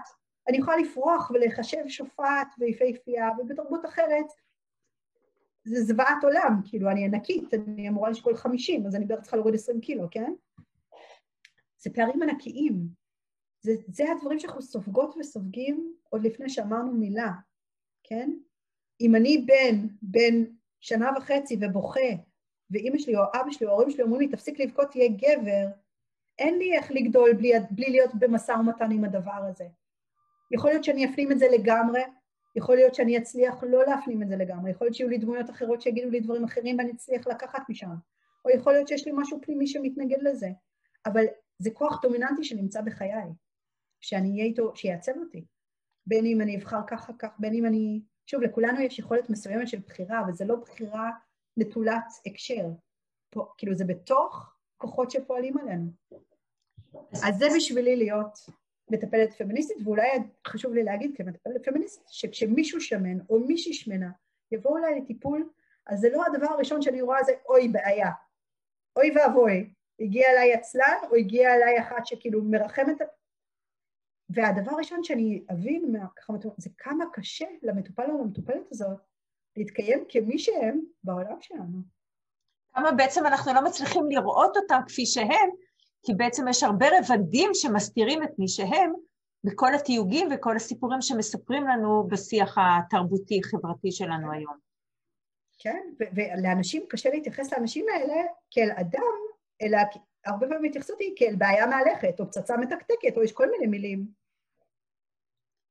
[0.48, 4.26] אני יכולה לפרוח ולחשב שופעת ויפהפייה, ובתרבות אחרת
[5.64, 9.54] זה זוועת עולם, כאילו אני ענקית, אני אמורה לשקול 50, אז אני בערך צריכה להוריד
[9.54, 10.32] 20 קילו, כן?
[11.78, 12.99] זה פערים ענקיים.
[13.60, 17.30] זה, זה הדברים שאנחנו סופגות וסופגים עוד לפני שאמרנו מילה,
[18.02, 18.30] כן?
[19.00, 20.44] אם אני בן, בן
[20.80, 22.10] שנה וחצי ובוכה,
[22.70, 25.66] ואימא שלי או אבא שלי או ההורים שלי אומרים לי, תפסיק לבכות, תהיה גבר,
[26.38, 29.64] אין לי איך לגדול בלי, בלי להיות במשא ומתן עם הדבר הזה.
[30.54, 32.00] יכול להיות שאני אפנים את זה לגמרי,
[32.56, 35.82] יכול להיות שאני אצליח לא להפנים את זה לגמרי, יכול להיות שיהיו לי דמויות אחרות
[35.82, 37.94] שיגידו לי דברים אחרים ואני אצליח לקחת משם,
[38.44, 40.48] או יכול להיות שיש לי משהו פנימי שמתנגד לזה,
[41.06, 41.24] אבל
[41.58, 43.32] זה כוח דומיננטי שנמצא בחיי,
[44.00, 45.44] שאני אהיה איתו, שיעצב אותי,
[46.06, 48.02] בין אם אני אבחר ככה כך, בין אם אני...
[48.26, 51.10] שוב, לכולנו יש יכולת מסוימת של בחירה, אבל זה לא בחירה
[51.56, 52.66] נטולת הקשר.
[53.30, 55.90] פה, כאילו זה בתוך כוחות שפועלים עלינו.
[57.24, 58.38] אז זה בשבילי להיות
[58.90, 60.08] מטפלת פמיניסטית, ואולי
[60.46, 64.10] חשוב לי להגיד כמטפלת פמיניסטית, שכשמישהו שמן או מישהי שמנה
[64.52, 65.50] יבואו אליי לטיפול,
[65.86, 68.10] אז זה לא הדבר הראשון שאני רואה זה אוי בעיה.
[68.96, 69.70] אוי ואבוי,
[70.00, 72.96] הגיע אליי עצלן או הגיע אליי אחת שכאילו מרחמת...
[74.34, 78.98] והדבר הראשון שאני אבין ככה, זה כמה קשה למטופל או למטופלת הזאת
[79.56, 81.78] להתקיים כמי שהם בעולם שלנו.
[82.74, 85.50] כמה בעצם אנחנו לא מצליחים לראות אותם כפי שהם,
[86.02, 88.92] כי בעצם יש הרבה רבדים שמסתירים את מי שהם
[89.44, 94.56] בכל התיוגים וכל הסיפורים שמספרים לנו בשיח התרבותי-חברתי שלנו היום.
[95.58, 95.80] כן,
[96.14, 99.16] ולאנשים קשה להתייחס לאנשים האלה כאל אדם,
[99.62, 99.78] אלא
[100.26, 104.19] הרבה פעמים התייחסות היא כאל בעיה מהלכת, או פצצה מתקתקת, או יש כל מיני מילים.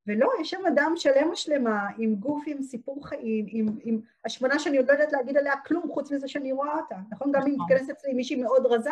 [0.10, 4.78] ולא, יש שם אדם שלם ושלמה, עם גוף, עם סיפור חיים, עם, עם השמנה שאני
[4.78, 6.96] עוד לא יודעת להגיד עליה כלום, חוץ מזה שאני רואה אותה.
[7.12, 7.32] נכון?
[7.32, 7.66] גם אם נכון.
[7.66, 8.90] מתכנסת אצלי מישהי מאוד רזה,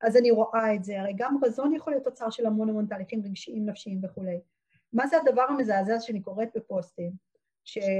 [0.00, 1.00] אז אני רואה את זה.
[1.00, 4.40] הרי גם רזון יכול להיות תוצר של המון המון תהליכים רגשיים, נפשיים וכולי.
[4.92, 7.12] מה זה הדבר המזעזע שאני קוראת בפוסטים?
[7.64, 7.92] שמישהי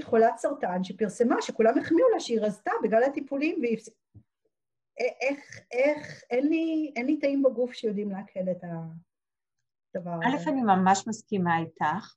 [0.00, 3.78] אה, חולת סרטן שפרסמה, שכולם החמיאו לה שהיא רזתה בגלל הטיפולים והיא...
[5.20, 8.64] איך, איך, אין לי, אין לי תאים בגוף שיודעים להקל את
[9.94, 10.24] הדבר הזה.
[10.26, 12.14] א', אני ממש מסכימה איתך,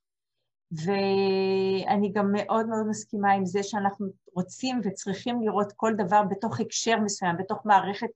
[0.72, 6.99] ואני גם מאוד מאוד מסכימה עם זה שאנחנו רוצים וצריכים לראות כל דבר בתוך הקשר
[6.99, 8.09] מסוים, בתוך מערכת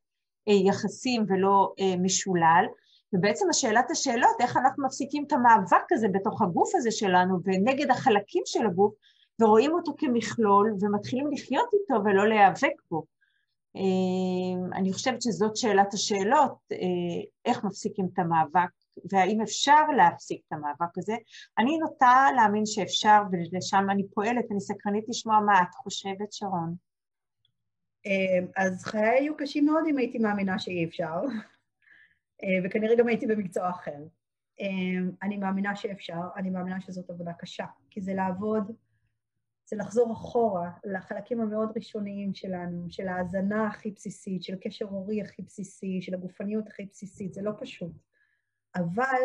[0.48, 2.66] אה, יחסים ולא אה, משולל.
[3.14, 8.44] ובעצם השאלת השאלות, איך אנחנו מפסיקים את המאבק הזה בתוך הגוף הזה שלנו ונגד החלקים
[8.46, 8.94] של הגוף,
[9.42, 13.15] ורואים אותו כמכלול ומתחילים לחיות איתו ולא להיאבק בו.
[13.76, 16.58] אה, אני חושבת שזאת שאלת השאלות,
[17.46, 18.70] איך מפסיקים את המאבק
[19.12, 21.16] והאם אפשר להפסיק את המאבק הזה.
[21.58, 26.76] אני נוטה להאמין שאפשר, ולשם אני פועלת, אני סקרנית לשמוע מה את חושבת, שרון.
[28.06, 31.22] אמ, אז חיי היו קשים מאוד אם הייתי מאמינה שאי אפשר,
[32.44, 34.04] אה, וכנראה גם הייתי במקצוע אחר.
[34.60, 38.72] אמ, אני מאמינה שאפשר, אני מאמינה שזאת עבודה קשה, כי זה לעבוד,
[39.66, 45.42] זה לחזור אחורה לחלקים המאוד ראשוניים שלנו, של ההאזנה הכי בסיסית, של קשר הורי הכי
[45.42, 47.92] בסיסי, של הגופניות הכי בסיסית, זה לא פשוט.
[48.76, 49.22] אבל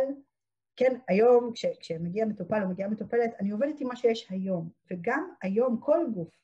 [0.77, 5.31] כן, היום כש, כשמגיע מטופל או מגיעה מטופלת, אני עובדת עם מה שיש היום, וגם
[5.43, 6.41] היום כל גוף,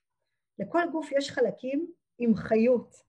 [0.58, 1.86] לכל גוף יש חלקים
[2.18, 3.02] עם חיות,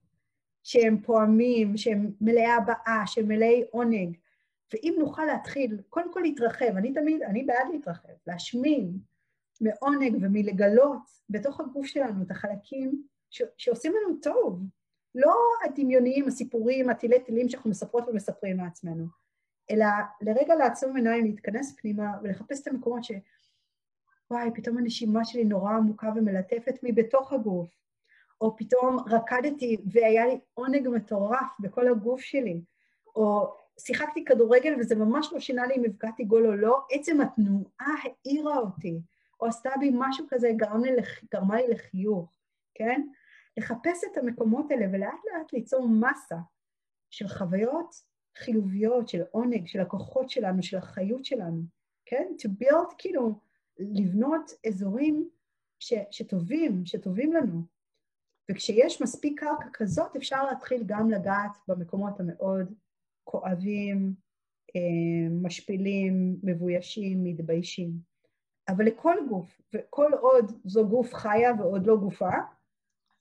[0.62, 4.16] שהם פועמים, שהם מלאי הבעה, שהם מלאי עונג,
[4.72, 8.98] ואם נוכל להתחיל, קודם כל להתרחב, אני תמיד, אני בעד להתרחב, להשמין
[9.60, 14.62] מעונג ומלגלות בתוך הגוף שלנו את החלקים ש, שעושים לנו טוב,
[15.14, 15.34] לא
[15.64, 19.06] הדמיוניים, הסיפורים, הטילי טילים שאנחנו מספרות ומספרים לעצמנו,
[19.70, 19.86] אלא
[20.20, 23.12] לרגע לעצום עיניים, להתכנס פנימה ולחפש את המקומות ש...
[24.30, 27.68] וואי, פתאום הנשימה שלי נורא עמוקה ומלטפת מבתוך הגוף,
[28.40, 32.60] או פתאום רקדתי והיה לי עונג מטורף בכל הגוף שלי,
[33.16, 37.94] או שיחקתי כדורגל וזה ממש לא שינה לי אם הבקעתי גול או לא, עצם התנועה
[38.02, 39.00] העירה אותי,
[39.40, 40.90] או עשתה בי משהו כזה, גרם לי.
[41.34, 42.32] גרמה לי לחיוך,
[42.74, 43.02] כן?
[43.56, 46.36] לחפש את המקומות האלה ולאט לאט ליצור מסה
[47.10, 47.94] של חוויות
[48.38, 51.62] חיוביות, של עונג, של הכוחות שלנו, של החיות שלנו,
[52.06, 52.26] כן?
[52.42, 53.40] To build, כאילו,
[53.78, 55.28] לבנות אזורים
[55.78, 57.62] ש, שטובים, שטובים לנו.
[58.50, 62.74] וכשיש מספיק קרקע כזאת, אפשר להתחיל גם לגעת במקומות המאוד
[63.24, 64.14] כואבים,
[64.76, 68.07] אה, משפילים, מבוישים, מתביישים.
[68.68, 72.30] אבל לכל גוף, וכל עוד זו גוף חיה ועוד לא גופה,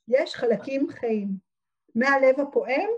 [0.08, 1.28] יש חלקים חיים,
[1.96, 2.90] מהלב הפועם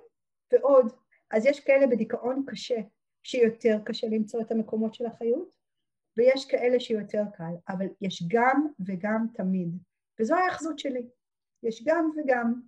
[0.54, 0.94] ועוד.
[1.32, 2.82] אז יש כאלה בדיכאון קשה,
[3.24, 5.50] שיותר קשה למצוא את המקומות של החיות,
[6.18, 9.70] ויש כאלה שיותר קל, אבל יש גם וגם תמיד.
[10.20, 11.08] וזו ההאחזות שלי.
[11.64, 12.62] יש גם וגם.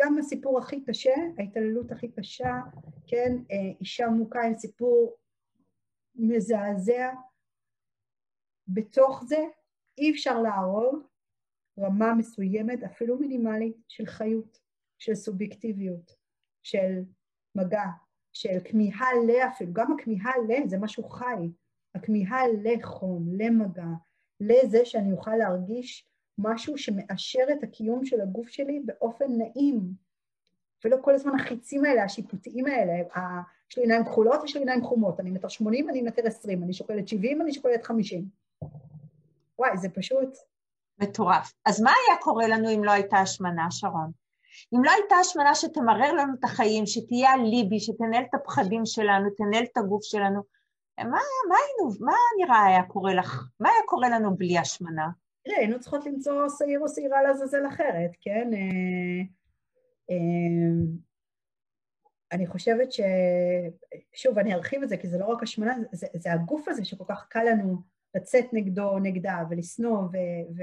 [0.00, 2.60] גם הסיפור הכי קשה, ההתעללות הכי קשה,
[3.06, 5.16] כן, אה, אישה מוכה עם סיפור
[6.14, 7.12] מזעזע,
[8.68, 9.44] בתוך זה
[9.98, 11.02] אי אפשר להרוג
[11.78, 14.58] רמה מסוימת, אפילו מינימלית, של חיות,
[14.98, 16.16] של סובייקטיביות,
[16.62, 17.02] של
[17.54, 17.84] מגע,
[18.32, 21.50] של כמיהה ל אפילו, גם הכמיהה ל זה משהו חי,
[21.94, 23.86] הכמיהה לחום, למגע,
[24.40, 26.08] לזה שאני אוכל להרגיש
[26.38, 29.80] משהו שמאשר את הקיום של הגוף שלי באופן נעים,
[30.84, 32.92] ולא כל הזמן החיצים האלה, השיפוטיים האלה,
[33.70, 36.72] יש לי עיניים כחולות, יש לי עיניים חומות, אני מטר 80, אני מטר 20, אני
[36.72, 38.41] שוקלת 70, אני שוקלת 50.
[39.62, 40.28] וואי, זה פשוט...
[40.98, 41.52] מטורף.
[41.66, 44.10] אז מה היה קורה לנו אם לא הייתה השמנה, שרון?
[44.74, 49.64] אם לא הייתה השמנה שתמרר לנו את החיים, שתהיה אליבי, שתנהל את הפחדים שלנו, תנהל
[49.64, 50.42] את הגוף שלנו,
[50.98, 51.04] מה,
[51.48, 53.44] מה היינו, מה נראה היה קורה לך?
[53.60, 55.08] מה היה קורה לנו בלי השמנה?
[55.44, 58.50] תראה, היינו צריכות למצוא שעיר או שעירה לעזאזל אחרת, כן?
[58.54, 59.22] אה,
[60.10, 60.96] אה,
[62.32, 63.00] אני חושבת ש...
[64.14, 67.04] שוב, אני ארחיב את זה, כי זה לא רק השמנה, זה, זה הגוף הזה שכל
[67.08, 70.16] כך קל לנו לצאת נגדו, נגדה, ולשנוא, ו...
[70.56, 70.62] ו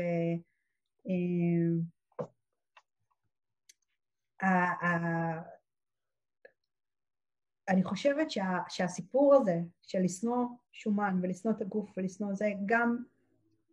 [4.43, 5.39] אה,
[7.70, 12.97] אני חושבת שה, שהסיפור הזה של לשנוא שומן ולשנוא את הגוף ולשנוא זה גם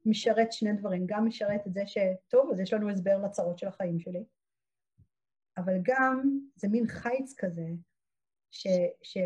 [0.07, 4.01] משרת שני דברים, גם משרת את זה שטוב, אז יש לנו הסבר לצרות של החיים
[4.01, 4.25] שלי,
[5.57, 7.69] אבל גם זה מין חיץ כזה
[8.51, 8.67] ש,
[9.03, 9.19] ש,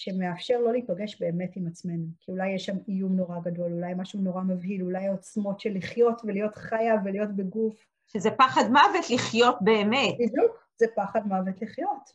[0.00, 4.20] שמאפשר לא להיפגש באמת עם עצמנו, כי אולי יש שם איום נורא גדול, אולי משהו
[4.20, 7.86] נורא מבהיל, אולי עוצמות של לחיות ולהיות חיה ולהיות בגוף.
[8.06, 10.14] שזה פחד מוות לחיות באמת.
[10.14, 12.10] בדיוק, זה פחד מוות לחיות.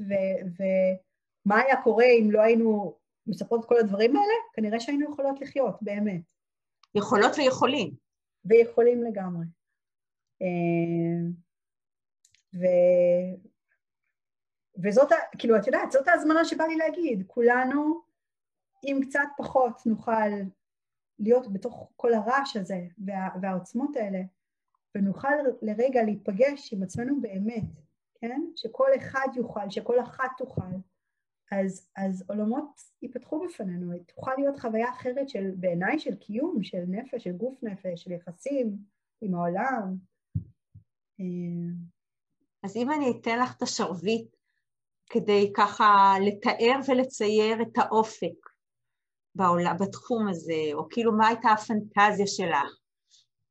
[1.46, 2.96] ומה היה קורה אם לא היינו
[3.28, 4.34] מספרות את כל הדברים האלה?
[4.54, 6.22] כנראה שהיינו יכולות לחיות, באמת.
[6.96, 7.94] יכולות ויכולים.
[8.46, 9.46] ויכולים לגמרי.
[10.42, 11.28] אה,
[12.54, 12.66] ו...
[14.84, 18.02] וזאת, כאילו, את יודעת, זאת ההזמנה שבא לי להגיד, כולנו,
[18.84, 20.30] אם קצת פחות נוכל
[21.20, 24.22] להיות בתוך כל הרעש הזה וה, והעוצמות האלה,
[24.96, 27.82] ונוכל לרגע להיפגש עם עצמנו באמת,
[28.20, 28.42] כן?
[28.56, 30.62] שכל אחד יוכל, שכל אחת תוכל,
[31.52, 37.24] אז, אז עולמות ייפתחו בפנינו, תוכל להיות חוויה אחרת של, בעיניי, של קיום, של נפש,
[37.24, 38.78] של גוף נפש, של יחסים
[39.22, 39.96] עם העולם.
[41.20, 41.26] אה,
[42.64, 44.35] אז אם אני אתן לך את השרביט
[45.10, 48.50] כדי ככה לתאר ולצייר את האופק
[49.36, 52.80] בעולם, בתחום הזה, או כאילו מה הייתה הפנטזיה שלך,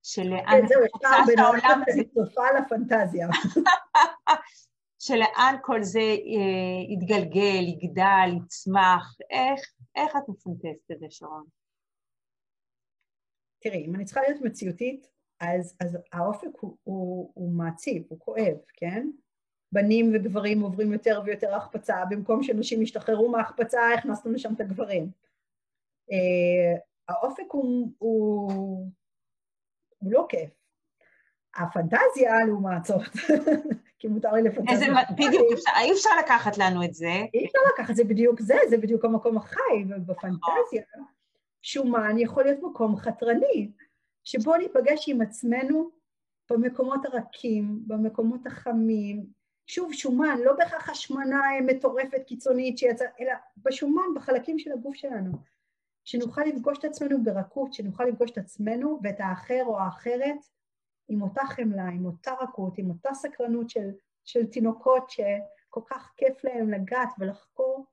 [0.03, 2.03] שלאן כן, זהו, אפשר העולם הזה...
[2.15, 3.29] צופה על הפנטזיה.
[5.07, 9.61] שלאן כל זה אה, יתגלגל, יגדל, יצמח, איך,
[9.97, 11.45] איך את מפנטזת את זה, שרון?
[13.61, 15.07] תראי, אם אני צריכה להיות מציאותית,
[15.41, 19.07] אז, אז האופק הוא, הוא, הוא מעציב, הוא כואב, כן?
[19.75, 25.11] בנים וגברים עוברים יותר ויותר החפצה, במקום שנשים ישתחררו מההחפצה, הכנסנו לשם את הגברים.
[26.11, 28.87] Uh, האופק הוא, הוא,
[29.99, 30.51] הוא לא כיף.
[31.57, 33.03] הפנטזיה, לעומת זאת,
[33.99, 34.95] כי מותר לי לפנטזיה.
[35.13, 35.49] בדיוק,
[35.81, 37.13] אי אפשר לקחת לנו את זה.
[37.35, 40.83] אי אפשר לקחת, זה בדיוק זה, זה בדיוק המקום החי, ובפנטזיה
[41.63, 43.71] שומן יכול להיות מקום חתרני,
[44.25, 45.91] שבו ניפגש עם עצמנו
[46.51, 49.27] במקומות הרכים, במקומות החמים,
[49.67, 55.33] שוב, שומן, לא בהכרח השמנה מטורפת קיצונית שיצא, אלא בשומן, בחלקים של הגוף שלנו.
[56.05, 60.39] שנוכל לפגוש את עצמנו ברכות, שנוכל לפגוש את עצמנו ואת האחר או האחרת
[61.09, 63.91] עם אותה חמלה, עם אותה רכות, עם אותה סקרנות של,
[64.25, 67.87] של תינוקות שכל כך כיף להם לגעת ולחקור.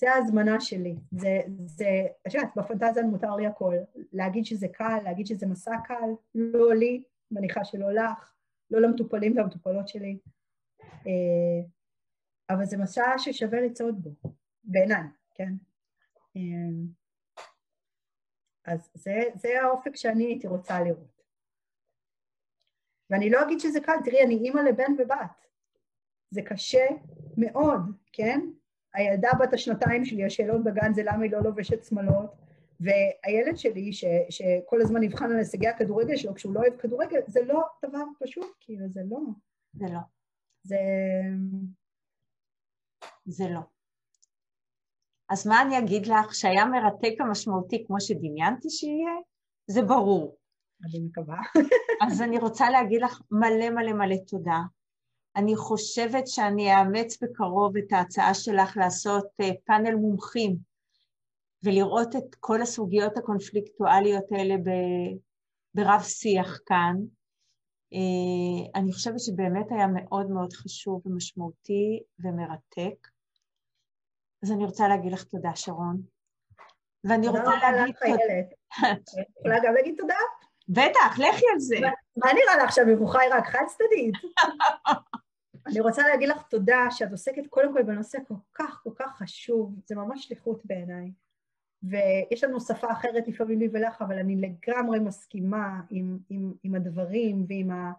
[0.00, 0.96] זה ההזמנה שלי.
[1.10, 3.74] זה, זה, את יודעת, בפנטזיה מותר לי הכל.
[4.12, 8.34] להגיד שזה קל, להגיד שזה מסע קל, לא לי, מניחה שלא לך,
[8.70, 10.18] לא למטופלים והמטופלות שלי.
[11.06, 11.66] אה,
[12.50, 14.10] אבל זה מסע ששווה לצעוד בו,
[14.64, 15.52] בעיניי, כן?
[16.36, 16.42] אה,
[18.64, 21.22] אז זה, זה האופק שאני הייתי רוצה לראות.
[23.10, 25.46] ואני לא אגיד שזה קל, תראי, אני אימא לבן ובת.
[26.30, 26.86] זה קשה
[27.36, 27.80] מאוד,
[28.12, 28.40] כן?
[28.94, 32.34] הילדה בת השנתיים שלי, השאלות בגן זה למה היא לא לובשת שמלות,
[32.80, 37.44] והילד שלי, ש, שכל הזמן נבחן על הישגי הכדורגל שלו כשהוא לא אוהב כדורגל, זה
[37.44, 39.18] לא דבר פשוט, כאילו, זה לא.
[39.74, 39.98] זה לא.
[40.66, 40.76] זה...
[43.26, 43.60] זה לא.
[45.28, 49.12] אז מה אני אגיד לך, שהיה מרתק ומשמעותי כמו שדמיינתי שיהיה?
[49.66, 50.36] זה ברור.
[50.84, 51.38] אני מקווה.
[52.06, 54.60] אז אני רוצה להגיד לך מלא מלא מלא תודה.
[55.36, 60.56] אני חושבת שאני אאמץ בקרוב את ההצעה שלך לעשות uh, פאנל מומחים
[61.62, 64.54] ולראות את כל הסוגיות הקונפליקטואליות האלה
[65.74, 66.96] ברב שיח כאן.
[67.94, 73.08] Uh, אני חושבת שבאמת היה מאוד מאוד חשוב ומשמעותי ומרתק.
[74.42, 76.02] אז אני רוצה להגיד לך תודה, שרון.
[77.04, 78.22] ואני רוצה להגיד תודה.
[79.38, 80.14] יכולה גם להגיד תודה?
[80.68, 81.76] בטח, לכי על זה.
[82.16, 84.14] מה נראה לך שהמבוכה היא רק חד-צדדית?
[85.66, 89.74] אני רוצה להגיד לך תודה שאת עוסקת קודם כל בנושא כל כך כל כך חשוב,
[89.84, 91.10] זה ממש שליחות בעיניי.
[91.82, 97.46] ויש לנו שפה אחרת לפעמים לי ולך, אבל אני לגמרי מסכימה עם, עם, עם הדברים
[97.48, 97.92] ועם, ה,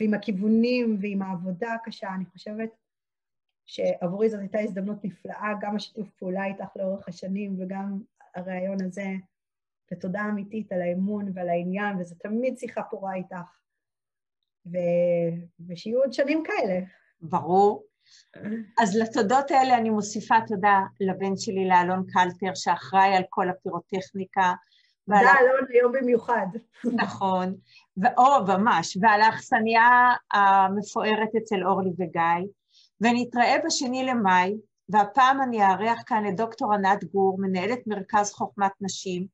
[0.00, 2.14] ועם הכיוונים ועם העבודה הקשה.
[2.14, 2.70] אני חושבת
[3.66, 8.02] שעבורי זאת הייתה הזדמנות נפלאה, גם השיתוף פעולה איתך לאורך השנים וגם
[8.34, 9.06] הרעיון הזה,
[9.92, 13.60] ותודה אמיתית על האמון ועל העניין, וזו תמיד שיחה פורה איתך.
[14.66, 14.76] ו...
[15.68, 16.80] ושיהיו עוד שנים כאלה.
[17.20, 17.89] ברור.
[18.78, 24.54] אז לתודות האלה אני מוסיפה תודה לבן שלי, לאלון קלטר, שאחראי על כל הפירוטכניקה.
[25.06, 26.46] תודה, אלון, היום במיוחד.
[26.84, 27.54] נכון,
[28.18, 32.46] או ממש, ועל האכסניה המפוארת אצל אורלי וגיא.
[33.00, 34.56] ונתראה בשני למאי,
[34.88, 39.26] והפעם אני אארח כאן את דוקטור ענת גור, מנהלת מרכז חוכמת נשים,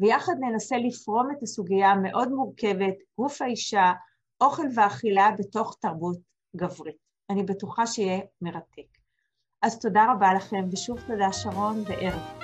[0.00, 3.92] ויחד ננסה לפרום את הסוגיה המאוד מורכבת, גוף האישה,
[4.40, 6.18] אוכל ואכילה בתוך תרבות
[6.56, 7.01] גברית.
[7.32, 8.98] אני בטוחה שיהיה מרתק.
[9.62, 12.41] אז תודה רבה לכם, ושוב תודה שרון, וערב.